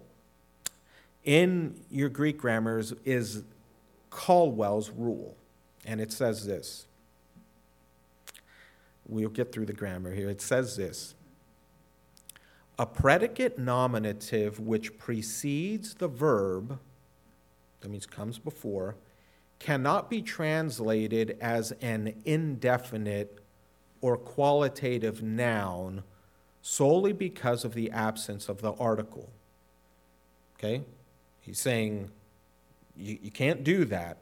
[1.23, 3.43] in your Greek grammars is
[4.09, 5.37] Colwell's rule.
[5.85, 6.87] And it says this.
[9.07, 10.29] We'll get through the grammar here.
[10.29, 11.15] It says this
[12.77, 16.79] A predicate nominative which precedes the verb,
[17.79, 18.95] that means comes before,
[19.59, 23.39] cannot be translated as an indefinite
[24.01, 26.03] or qualitative noun
[26.61, 29.29] solely because of the absence of the article.
[30.57, 30.83] Okay?
[31.41, 32.09] He's saying
[32.95, 34.17] you, you can't do that.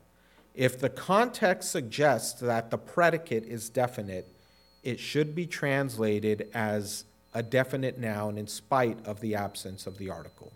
[0.53, 4.27] If the context suggests that the predicate is definite,
[4.83, 10.09] it should be translated as a definite noun in spite of the absence of the
[10.09, 10.53] article.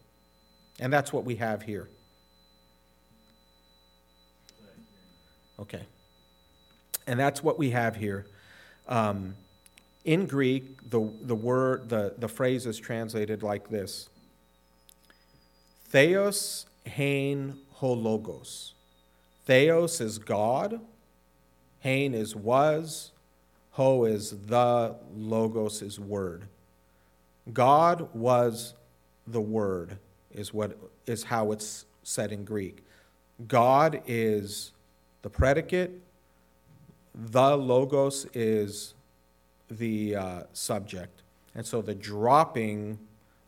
[0.79, 1.89] And that's what we have here.
[5.59, 5.81] Okay.
[7.05, 8.25] And that's what we have here.
[8.89, 9.35] Um,
[10.03, 14.09] in Greek, the, the word, the, the phrase is translated like this
[15.85, 18.73] Theos hain ho logos.
[19.45, 20.79] Theos is God,
[21.79, 23.11] hain is was,
[23.71, 26.45] ho is the, logos is word.
[27.53, 28.73] God was
[29.25, 29.97] the word,
[30.31, 32.83] is, what, is how it's said in Greek.
[33.47, 34.71] God is
[35.21, 36.01] the predicate,
[37.13, 38.93] the logos is
[39.69, 41.21] the uh, subject.
[41.55, 42.99] And so the dropping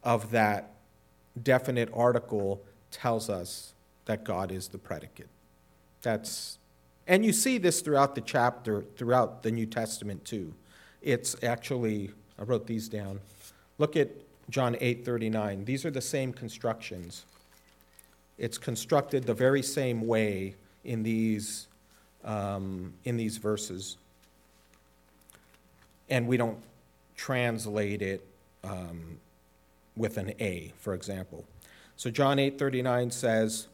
[0.03, 0.73] of that
[1.41, 3.73] definite article tells us
[4.05, 5.29] that God is the predicate.
[6.01, 6.57] That's
[7.07, 10.53] and you see this throughout the chapter, throughout the New Testament too.
[11.01, 13.19] It's actually I wrote these down.
[13.77, 14.09] Look at
[14.49, 15.65] John 8:39.
[15.65, 17.25] These are the same constructions.
[18.37, 21.67] It's constructed the very same way in these
[22.23, 23.97] um, in these verses.
[26.09, 26.57] And we don't
[27.15, 28.25] translate it
[28.63, 29.19] um,
[29.95, 31.45] with an A, for example.
[31.95, 33.67] So John 8:39 says,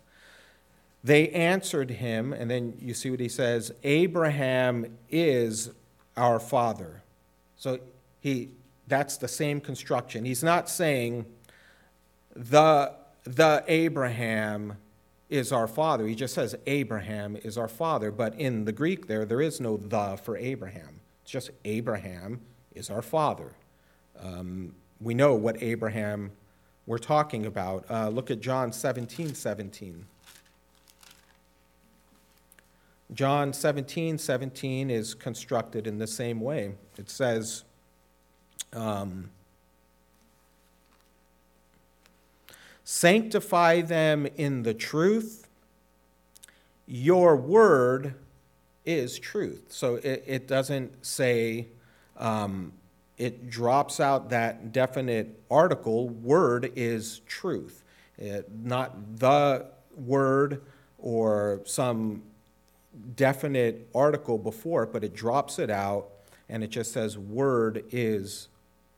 [1.03, 5.71] "They answered him, and then you see what he says, Abraham is
[6.15, 7.03] our father."
[7.57, 7.79] So
[8.19, 8.49] he
[8.87, 10.25] that's the same construction.
[10.25, 11.25] He's not saying
[12.35, 14.77] the the Abraham
[15.29, 16.07] is our father.
[16.07, 19.77] He just says Abraham is our father, but in the Greek there, there is no
[19.77, 21.01] the for Abraham.
[21.23, 22.41] It's just Abraham
[22.73, 23.51] is our father.
[24.19, 26.31] Um, we know what Abraham
[26.85, 27.85] we're talking about.
[27.89, 30.05] Uh, look at John 17 17.
[33.13, 36.75] John 17 17 is constructed in the same way.
[36.97, 37.63] It says,
[38.73, 39.29] um,
[42.89, 45.45] Sanctify them in the truth.
[46.85, 48.13] Your word
[48.85, 49.65] is truth.
[49.67, 51.67] So it, it doesn't say,
[52.15, 52.71] um,
[53.17, 56.07] it drops out that definite article.
[56.07, 57.83] Word is truth.
[58.17, 59.65] It, not the
[59.97, 60.61] word
[60.97, 62.23] or some
[63.17, 66.07] definite article before it, but it drops it out
[66.47, 68.47] and it just says, Word is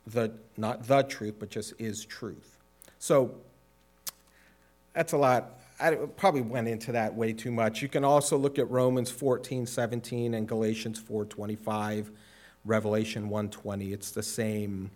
[0.06, 2.60] the, not the truth, but just is truth.
[3.00, 3.34] So
[5.00, 5.58] that's a lot.
[5.80, 7.82] I probably went into that way too much.
[7.82, 12.12] You can also look at Romans 14, 17, and Galatians 4, 25,
[12.66, 13.94] Revelation 1, 20.
[13.94, 14.92] It's the same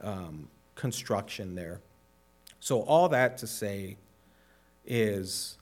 [0.00, 1.82] um, construction there.
[2.58, 3.98] So, all that to say
[4.86, 5.58] is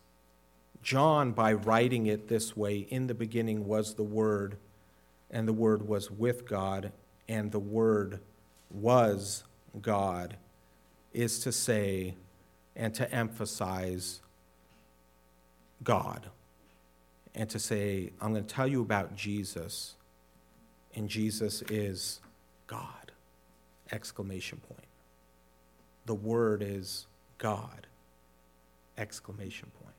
[0.81, 4.59] John, by writing it this way, in the beginning was the Word,
[5.29, 6.93] and the Word was with God,
[7.29, 8.21] and the Word
[8.71, 9.43] was
[9.83, 10.37] God,
[11.13, 12.15] is to say
[12.77, 14.21] and to emphasize
[15.83, 16.27] God
[17.35, 19.95] and to say, I'm going to tell you about Jesus,
[20.95, 22.21] and Jesus is
[22.67, 23.13] God!
[23.93, 24.89] Exclamation point.
[26.07, 27.07] The Word is
[27.39, 27.87] God!
[28.97, 29.95] Exclamation point.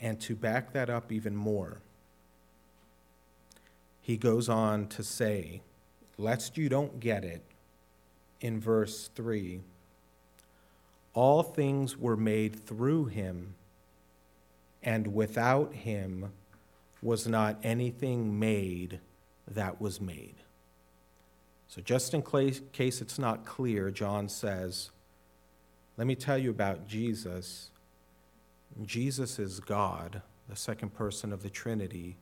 [0.00, 1.78] And to back that up even more,
[4.00, 5.62] he goes on to say,
[6.18, 7.42] lest you don't get it,
[8.40, 9.62] in verse 3
[11.14, 13.54] all things were made through him,
[14.82, 16.32] and without him
[17.00, 18.98] was not anything made
[19.46, 20.34] that was made.
[21.68, 24.90] So, just in case it's not clear, John says,
[25.96, 27.70] Let me tell you about Jesus.
[28.84, 32.16] Jesus is God, the second person of the Trinity.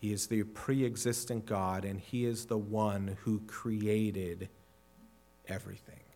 [0.00, 4.48] He is the pre existent God, and He is the one who created
[5.48, 6.07] everything.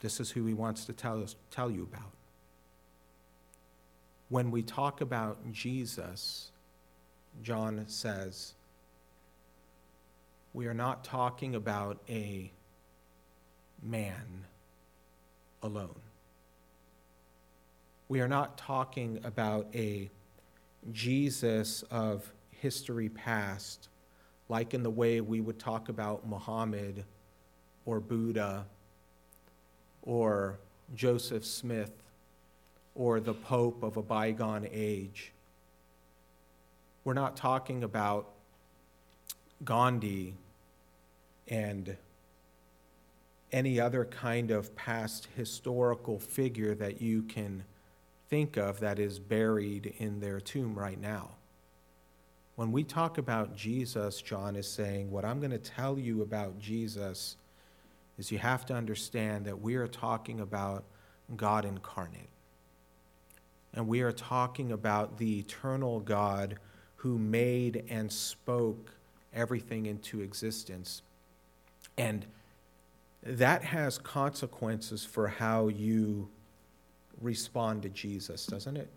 [0.00, 2.12] This is who he wants to tell, us, tell you about.
[4.28, 6.50] When we talk about Jesus,
[7.42, 8.54] John says,
[10.52, 12.50] we are not talking about a
[13.82, 14.46] man
[15.62, 16.00] alone.
[18.08, 20.10] We are not talking about a
[20.92, 23.88] Jesus of history past,
[24.48, 27.04] like in the way we would talk about Muhammad
[27.84, 28.66] or Buddha
[30.02, 30.58] or
[30.94, 31.92] Joseph Smith
[32.94, 35.32] or the Pope of a bygone age.
[37.04, 38.28] We're not talking about
[39.64, 40.34] Gandhi
[41.48, 41.96] and
[43.52, 47.64] any other kind of past historical figure that you can
[48.28, 51.30] think of that is buried in their tomb right now.
[52.54, 56.58] When we talk about Jesus, John is saying, What I'm going to tell you about
[56.58, 57.36] Jesus
[58.20, 60.84] is you have to understand that we are talking about
[61.36, 62.28] God incarnate.
[63.72, 66.58] And we are talking about the eternal God
[66.96, 68.92] who made and spoke
[69.32, 71.00] everything into existence.
[71.96, 72.26] And
[73.22, 76.28] that has consequences for how you
[77.22, 78.90] respond to Jesus, doesn't it?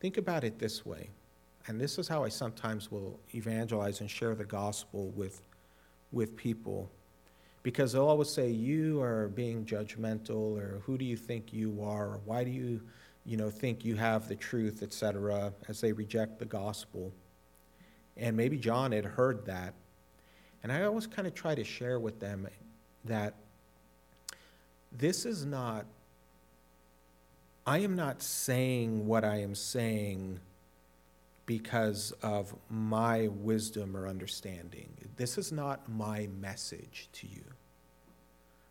[0.00, 1.08] Think about it this way,
[1.66, 5.42] and this is how I sometimes will evangelize and share the gospel with,
[6.12, 6.90] with people
[7.62, 12.06] because they'll always say you are being judgmental or who do you think you are?
[12.06, 12.80] or why do you
[13.24, 17.12] you know think you have the truth etc as they reject the gospel.
[18.16, 19.74] And maybe john had heard that.
[20.62, 22.48] And i always kind of try to share with them
[23.04, 23.34] that
[24.92, 25.84] this is not
[27.66, 30.40] i am not saying what i am saying
[31.48, 34.90] because of my wisdom or understanding.
[35.16, 37.42] This is not my message to you.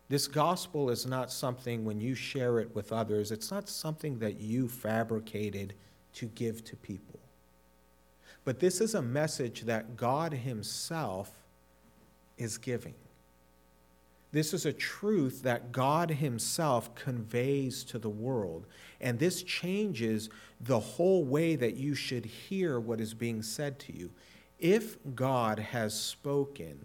[0.08, 4.40] This gospel is not something, when you share it with others, it's not something that
[4.40, 5.74] you fabricated
[6.14, 7.18] to give to people.
[8.44, 11.32] But this is a message that God Himself
[12.38, 12.94] is giving.
[14.30, 18.66] This is a truth that God Himself conveys to the world.
[19.00, 20.30] And this changes
[20.60, 24.10] the whole way that you should hear what is being said to you.
[24.58, 26.84] If God has spoken,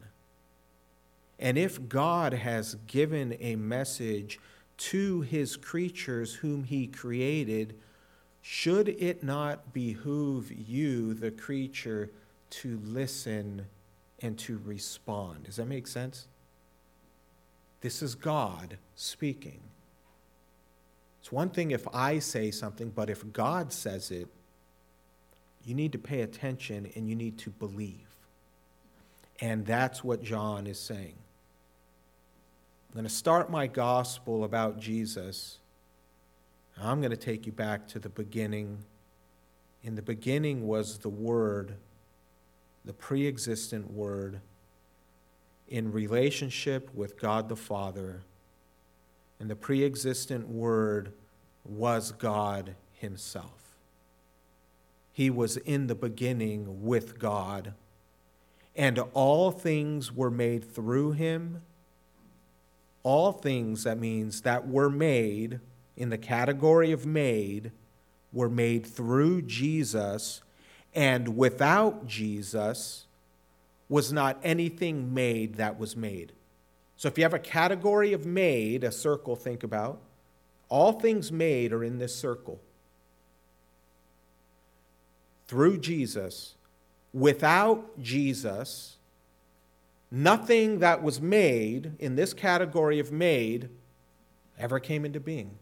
[1.39, 4.39] and if God has given a message
[4.77, 7.75] to his creatures whom he created,
[8.41, 12.11] should it not behoove you, the creature,
[12.49, 13.65] to listen
[14.21, 15.45] and to respond?
[15.45, 16.27] Does that make sense?
[17.81, 19.59] This is God speaking.
[21.23, 24.27] It's one thing if I say something, but if God says it,
[25.63, 28.09] you need to pay attention and you need to believe.
[29.39, 31.15] And that's what John is saying.
[32.89, 35.59] I'm going to start my gospel about Jesus.
[36.77, 38.79] I'm going to take you back to the beginning.
[39.81, 41.75] In the beginning was the Word,
[42.83, 44.41] the pre existent Word.
[45.69, 48.23] in relationship with God the Father.
[49.43, 51.11] And the pre existent Word
[51.65, 53.75] was God Himself.
[55.11, 57.73] He was in the beginning with God,
[58.73, 61.61] and all things were made through Him.
[63.03, 65.59] All things, that means, that were made
[65.97, 67.73] in the category of made,
[68.31, 70.41] were made through Jesus,
[70.95, 73.07] and without Jesus
[73.89, 76.31] was not anything made that was made.
[77.03, 79.99] So if you have a category of made, a circle, think about,
[80.69, 82.61] all things made are in this circle.
[85.47, 86.55] Through Jesus,
[87.13, 88.95] without Jesus,
[90.09, 93.67] nothing that was made in this category of made
[94.57, 95.57] ever came into being.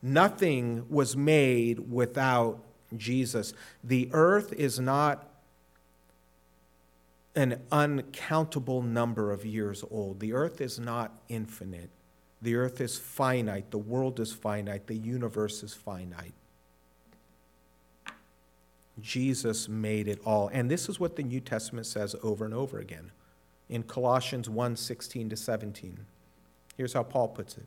[0.00, 2.60] Nothing was made without
[2.96, 3.54] Jesus.
[3.82, 5.29] The earth is not
[7.34, 10.20] an uncountable number of years old.
[10.20, 11.90] The earth is not infinite.
[12.42, 13.70] The earth is finite.
[13.70, 14.86] The world is finite.
[14.86, 16.34] The universe is finite.
[19.00, 20.48] Jesus made it all.
[20.52, 23.12] And this is what the New Testament says over and over again
[23.68, 26.06] in Colossians 1 16 to 17.
[26.76, 27.66] Here's how Paul puts it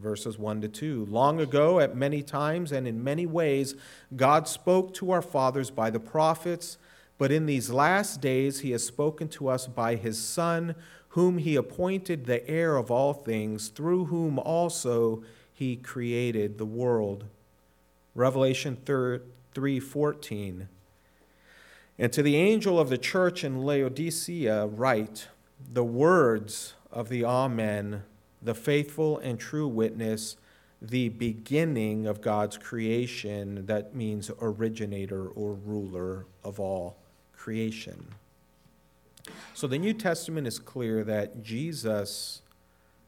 [0.00, 1.06] verses 1 to 2.
[1.06, 3.74] Long ago, at many times and in many ways,
[4.14, 6.78] God spoke to our fathers by the prophets,
[7.18, 10.74] but in these last days, he has spoken to us by his Son
[11.12, 15.22] whom he appointed the heir of all things, through whom also
[15.52, 17.24] he created the world.
[18.14, 20.68] Revelation 3:14.
[21.98, 25.28] And to the angel of the church in Laodicea write
[25.60, 28.04] the words of the Amen,
[28.42, 30.36] the faithful and true witness,
[30.80, 36.96] the beginning of God's creation, that means originator or ruler of all
[37.36, 38.14] creation.
[39.54, 42.42] So the New Testament is clear that Jesus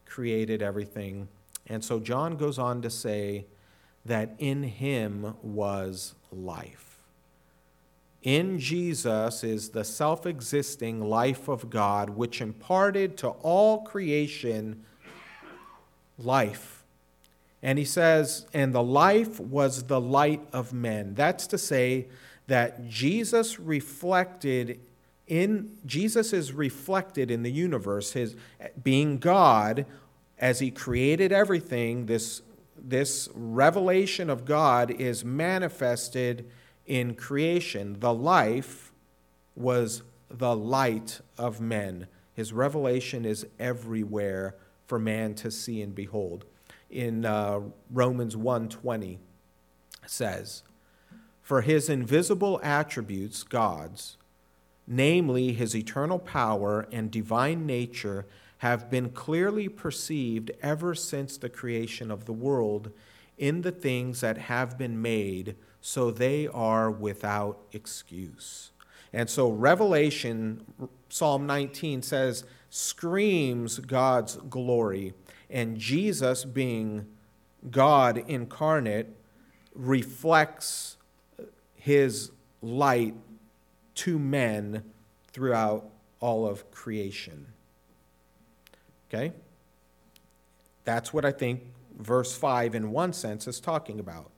[0.07, 1.29] created everything.
[1.67, 3.47] And so John goes on to say
[4.05, 6.99] that in him was life.
[8.23, 14.85] In Jesus is the self existing life of God, which imparted to all creation
[16.19, 16.85] life.
[17.63, 21.15] And he says, and the life was the light of men.
[21.15, 22.07] That's to say,
[22.47, 24.81] that Jesus reflected
[25.27, 28.37] in Jesus is reflected in the universe, his
[28.83, 29.87] being God
[30.39, 32.43] as he created everything, this,
[32.77, 36.47] this revelation of God is manifested
[36.87, 37.99] in creation.
[38.01, 38.93] The life
[39.57, 42.07] was the light of men.
[42.35, 44.57] His revelation is everywhere
[44.87, 46.45] for man to see and behold.
[46.91, 47.61] In uh,
[47.91, 49.19] Romans 1:20
[50.07, 50.63] says,
[51.43, 54.17] "For his invisible attributes, God's,
[54.87, 58.27] namely his eternal power and divine nature,
[58.59, 62.91] have been clearly perceived ever since the creation of the world
[63.37, 68.71] in the things that have been made, so they are without excuse.
[69.13, 70.65] And so, Revelation,
[71.09, 72.45] Psalm 19 says,
[72.77, 75.15] screams God's glory.
[75.49, 77.07] And Jesus, being
[77.71, 79.15] God incarnate,
[79.77, 80.97] reflects
[81.77, 83.15] his light
[83.95, 84.83] to men
[85.33, 87.47] throughout all of creation.
[89.09, 89.33] Okay?
[90.85, 91.63] That's what I think
[91.97, 94.33] verse 5, in one sense, is talking about.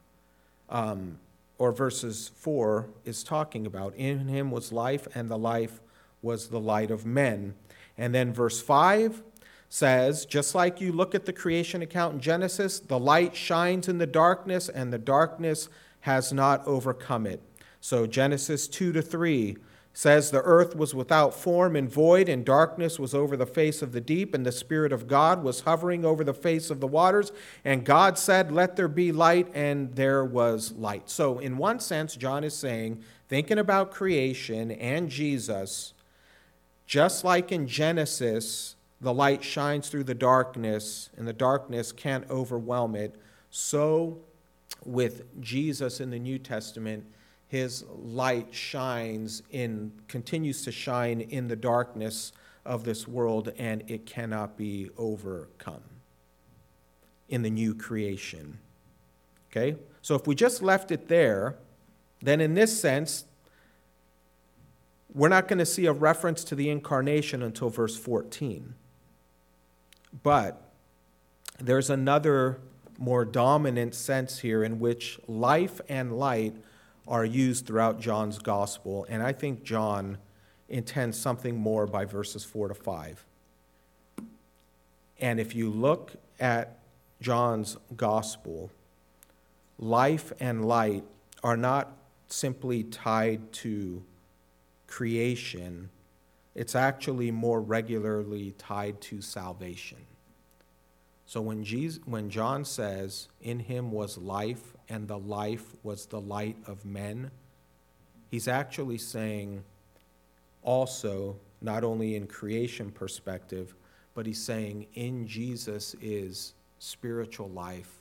[0.69, 1.21] Um,
[1.57, 3.95] or verses 4 is talking about.
[3.97, 5.81] In him was life, and the life
[6.21, 7.55] was the light of men.
[7.99, 9.23] And then verse 5
[9.69, 13.99] says, just like you look at the creation account in Genesis, the light shines in
[13.99, 15.69] the darkness, and the darkness
[16.01, 17.43] has not overcome it.
[17.81, 19.57] So Genesis 2 to 3
[19.97, 23.93] says the earth was without form and void and darkness was over the face of
[23.93, 27.33] the deep and the spirit of God was hovering over the face of the waters
[27.65, 31.09] and God said let there be light and there was light.
[31.09, 35.95] So in one sense John is saying thinking about creation and Jesus
[36.87, 42.95] just like in Genesis the light shines through the darkness and the darkness can't overwhelm
[42.97, 43.17] it
[43.51, 44.19] so
[44.85, 47.05] with Jesus in the New Testament
[47.49, 52.33] his light shines in continues to shine in the darkness
[52.65, 55.83] of this world and it cannot be overcome
[57.29, 58.59] in the new creation.
[59.51, 59.77] Okay?
[60.03, 61.57] So if we just left it there,
[62.21, 63.25] then in this sense,
[65.17, 68.75] we're not going to see a reference to the incarnation until verse 14.
[70.23, 70.63] But
[71.59, 72.61] there's another
[72.99, 76.55] more dominant sense here in which life and light
[77.09, 80.19] are used throughout John's gospel, and I think John
[80.69, 83.25] intends something more by verses 4 to 5.
[85.19, 86.77] And if you look at
[87.23, 88.71] John's gospel,
[89.79, 91.05] life and light
[91.43, 91.97] are not
[92.29, 94.03] simply tied to
[94.87, 95.91] creation,
[96.55, 99.99] it's actually more regularly tied to salvation.
[101.27, 106.21] So when, Jesus, when John says, In him was life, and the life was the
[106.21, 107.31] light of men,
[108.31, 109.65] he's actually saying
[110.63, 113.75] also, not only in creation perspective,
[114.15, 117.93] but he's saying in Jesus is spiritual life,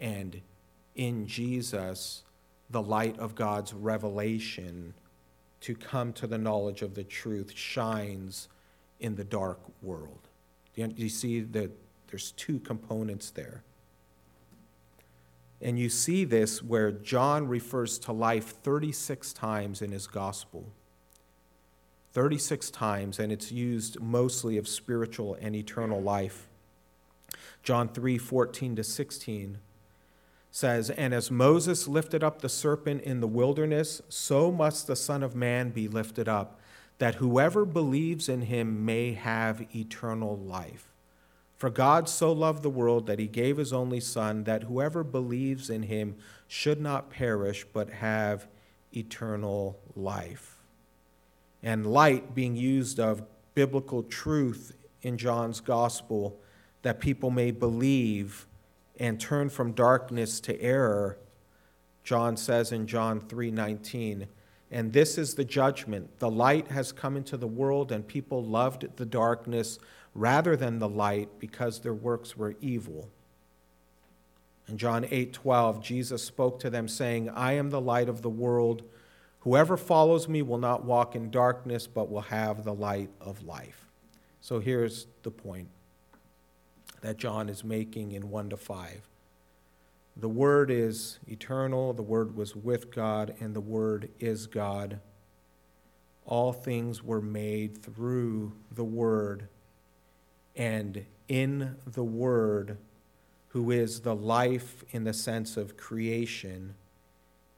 [0.00, 0.40] and
[0.94, 2.22] in Jesus,
[2.70, 4.94] the light of God's revelation
[5.62, 8.48] to come to the knowledge of the truth shines
[9.00, 10.28] in the dark world.
[10.74, 11.70] Do you, see that
[12.08, 13.62] there's two components there?
[15.60, 20.64] And you see this where John refers to life 36 times in his gospel.
[22.12, 26.48] 36 times, and it's used mostly of spiritual and eternal life.
[27.62, 29.58] John 3 14 to 16
[30.52, 35.22] says, And as Moses lifted up the serpent in the wilderness, so must the Son
[35.24, 36.60] of Man be lifted up,
[36.98, 40.92] that whoever believes in him may have eternal life.
[41.56, 45.70] For God so loved the world that he gave his only Son, that whoever believes
[45.70, 48.46] in him should not perish, but have
[48.94, 50.58] eternal life.
[51.62, 53.22] And light being used of
[53.54, 56.38] biblical truth in John's gospel
[56.82, 58.46] that people may believe
[59.02, 61.18] and turn from darkness to error
[62.02, 64.26] john says in john 3:19
[64.72, 66.18] and this is the judgment.
[66.18, 69.78] The light has come into the world and people loved the darkness
[70.14, 73.10] rather than the light because their works were evil.
[74.66, 78.82] In john 8:12 jesus spoke to them saying i am the light of the world.
[79.40, 83.90] Whoever follows me will not walk in darkness but will have the light of life.
[84.40, 85.68] So here's the point
[87.02, 89.08] that John is making in 1 to 5.
[90.16, 95.00] The Word is eternal, the Word was with God, and the Word is God.
[96.24, 99.48] All things were made through the Word,
[100.54, 102.78] and in the Word,
[103.48, 106.74] who is the life in the sense of creation,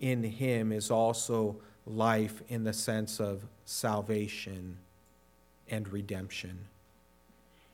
[0.01, 4.79] in Him is also life in the sense of salvation
[5.69, 6.67] and redemption.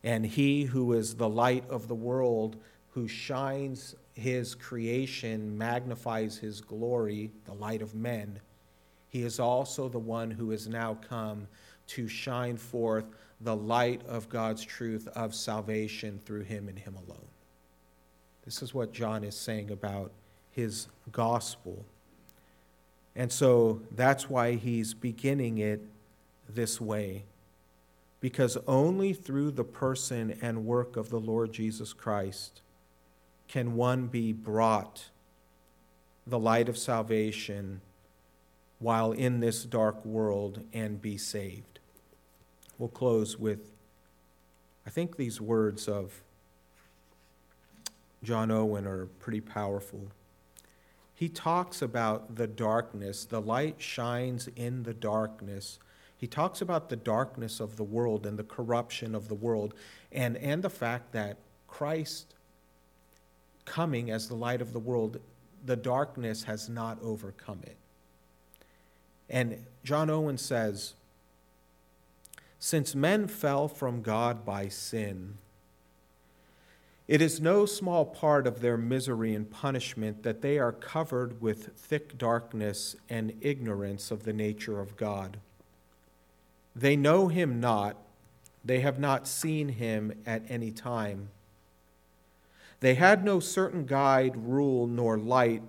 [0.03, 2.57] And he who is the light of the world,
[2.91, 8.41] who shines his creation, magnifies his glory, the light of men,
[9.11, 11.49] he is also the one who has now come
[11.89, 13.05] to shine forth
[13.41, 17.27] the light of God's truth of salvation through him and him alone.
[18.45, 20.13] This is what John is saying about
[20.53, 21.85] his gospel.
[23.17, 25.81] And so that's why he's beginning it
[26.49, 27.25] this way
[28.21, 32.61] because only through the person and work of the Lord Jesus Christ
[33.49, 35.07] can one be brought
[36.27, 37.81] the light of salvation
[38.79, 41.81] while in this dark world and be saved.
[42.79, 43.73] We'll close with,
[44.87, 46.23] I think these words of
[48.23, 50.09] John Owen are pretty powerful.
[51.15, 55.79] He talks about the darkness, the light shines in the darkness
[56.21, 59.73] he talks about the darkness of the world and the corruption of the world
[60.13, 62.35] and, and the fact that Christ
[63.65, 65.19] coming as the light of the world,
[65.65, 67.79] the darkness has not overcome it.
[69.31, 70.93] And John Owen says,
[72.59, 75.39] Since men fell from God by sin,
[77.09, 81.79] it is no small part of their misery and punishment that they are covered with
[81.79, 85.39] thick darkness and ignorance of the nature of God.
[86.75, 87.97] They know him not,
[88.65, 91.31] they have not seen him at any time.
[92.81, 95.63] They had no certain guide, rule, nor light,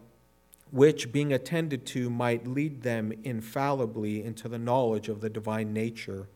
[0.71, 6.27] which, being attended to, might lead them infallibly into the knowledge of the divine nature.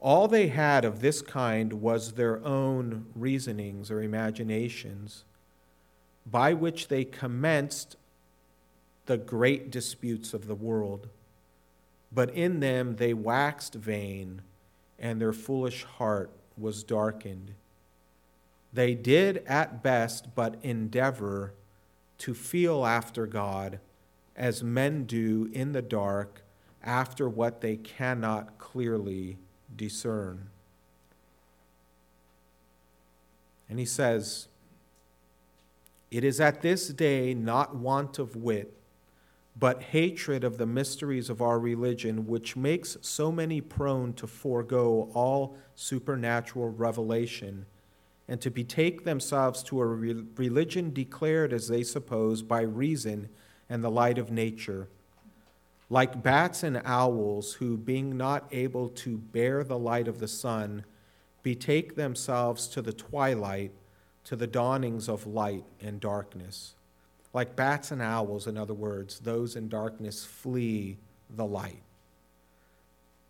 [0.00, 5.24] All they had of this kind was their own reasonings or imaginations,
[6.26, 7.96] by which they commenced
[9.06, 11.08] the great disputes of the world.
[12.10, 14.42] But in them they waxed vain,
[14.98, 17.54] and their foolish heart was darkened.
[18.72, 21.54] They did at best but endeavor
[22.18, 23.80] to feel after God
[24.36, 26.42] as men do in the dark
[26.82, 29.36] after what they cannot clearly
[29.74, 30.48] discern.
[33.68, 34.48] And he says,
[36.10, 38.77] It is at this day not want of wit,
[39.58, 45.10] but hatred of the mysteries of our religion, which makes so many prone to forego
[45.14, 47.66] all supernatural revelation,
[48.28, 53.28] and to betake themselves to a religion declared, as they suppose, by reason
[53.68, 54.88] and the light of nature.
[55.90, 60.84] Like bats and owls, who, being not able to bear the light of the sun,
[61.42, 63.72] betake themselves to the twilight,
[64.24, 66.74] to the dawnings of light and darkness.
[67.32, 70.96] Like bats and owls, in other words, those in darkness flee
[71.30, 71.82] the light.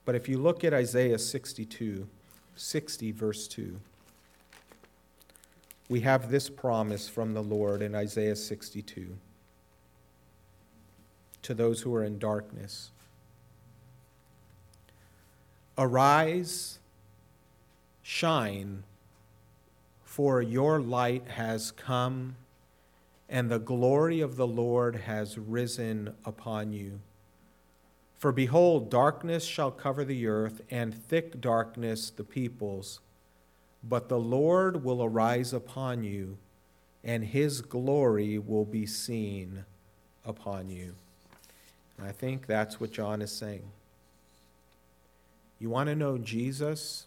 [0.05, 2.09] But if you look at Isaiah 62,
[2.55, 3.79] 60, verse 2,
[5.89, 9.17] we have this promise from the Lord in Isaiah 62
[11.43, 12.91] to those who are in darkness
[15.81, 16.81] Arise,
[18.03, 18.83] shine,
[20.03, 22.35] for your light has come
[23.29, 27.01] and the glory of the Lord has risen upon you.
[28.17, 33.01] For behold, darkness shall cover the earth, and thick darkness the peoples.
[33.85, 36.39] But the Lord will arise upon you,
[37.05, 39.65] and his glory will be seen
[40.25, 40.95] upon you.
[41.97, 43.71] And I think that's what John is saying.
[45.61, 47.07] You want to know Jesus?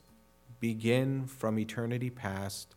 [0.59, 2.75] Begin from eternity past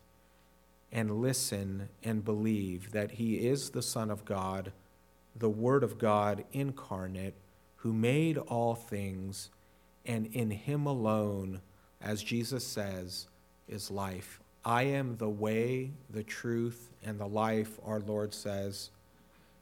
[0.91, 4.71] and listen and believe that he is the Son of God,
[5.35, 7.35] the Word of God incarnate,
[7.77, 9.49] who made all things,
[10.05, 11.61] and in him alone,
[12.01, 13.27] as Jesus says,
[13.67, 14.39] is life.
[14.63, 18.89] I am the way, the truth, and the life, our Lord says,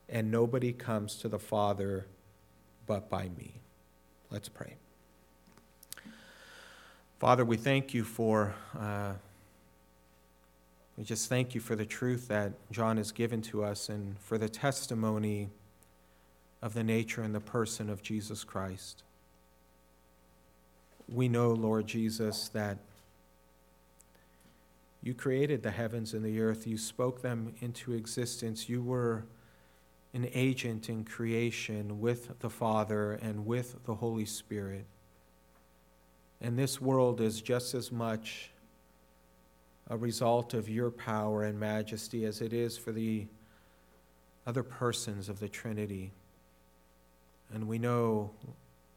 [0.08, 2.06] and nobody comes to the Father
[2.86, 3.56] but by me.
[4.30, 4.76] Let's pray.
[7.20, 8.54] Father, we thank you for.
[8.78, 9.14] Uh,
[10.98, 14.38] we just thank you for the truth that John has given to us and for
[14.38, 15.50] the testimony
[16.62, 19.04] of the nature and the person of Jesus Christ.
[21.10, 22.78] We know, Lord Jesus, that
[25.02, 28.70] you created the heavens and the earth, you spoke them into existence.
[28.70, 29.26] You were
[30.14, 34.86] an agent in creation with the Father and with the Holy Spirit.
[36.40, 38.52] And this world is just as much
[39.90, 43.28] a result of your power and majesty as it is for the
[44.48, 46.12] other persons of the Trinity.
[47.54, 48.32] And we know,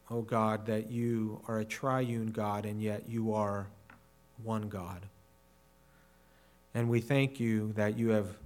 [0.09, 3.67] O oh God, that you are a triune God and yet you are
[4.43, 5.05] one God.
[6.73, 8.37] And we thank you that you have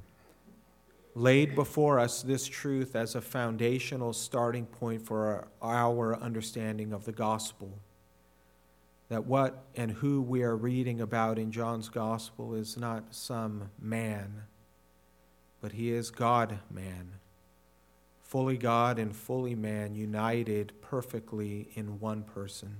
[1.14, 7.06] laid before us this truth as a foundational starting point for our, our understanding of
[7.06, 7.78] the gospel
[9.12, 14.44] that what and who we are reading about in John's gospel is not some man,
[15.60, 17.16] but he is God man,
[18.22, 22.78] fully God and fully man, united perfectly in one person.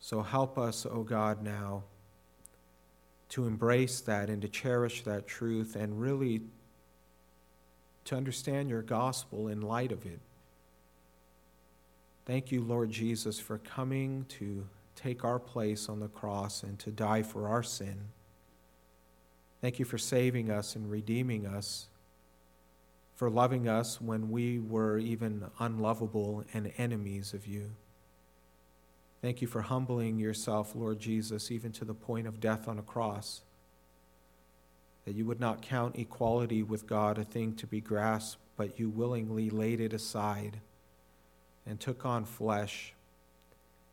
[0.00, 1.84] So help us, O oh God, now
[3.28, 6.42] to embrace that and to cherish that truth and really
[8.06, 10.18] to understand your gospel in light of it.
[12.26, 14.66] Thank you, Lord Jesus, for coming to
[14.96, 18.08] take our place on the cross and to die for our sin.
[19.60, 21.86] Thank you for saving us and redeeming us,
[23.14, 27.70] for loving us when we were even unlovable and enemies of you.
[29.22, 32.82] Thank you for humbling yourself, Lord Jesus, even to the point of death on a
[32.82, 33.42] cross,
[35.04, 38.88] that you would not count equality with God a thing to be grasped, but you
[38.88, 40.58] willingly laid it aside
[41.66, 42.94] and took on flesh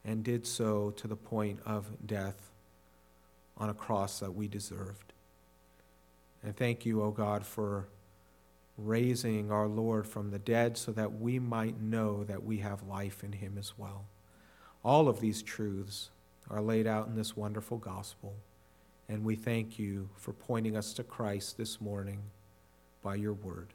[0.05, 2.51] and did so to the point of death
[3.57, 5.13] on a cross that we deserved.
[6.43, 7.87] And thank you, O God, for
[8.77, 13.23] raising our Lord from the dead so that we might know that we have life
[13.23, 14.05] in him as well.
[14.83, 16.09] All of these truths
[16.49, 18.33] are laid out in this wonderful gospel,
[19.07, 22.23] and we thank you for pointing us to Christ this morning
[23.01, 23.69] by your word.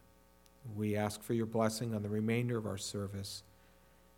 [0.76, 3.42] We ask for your blessing on the remainder of our service.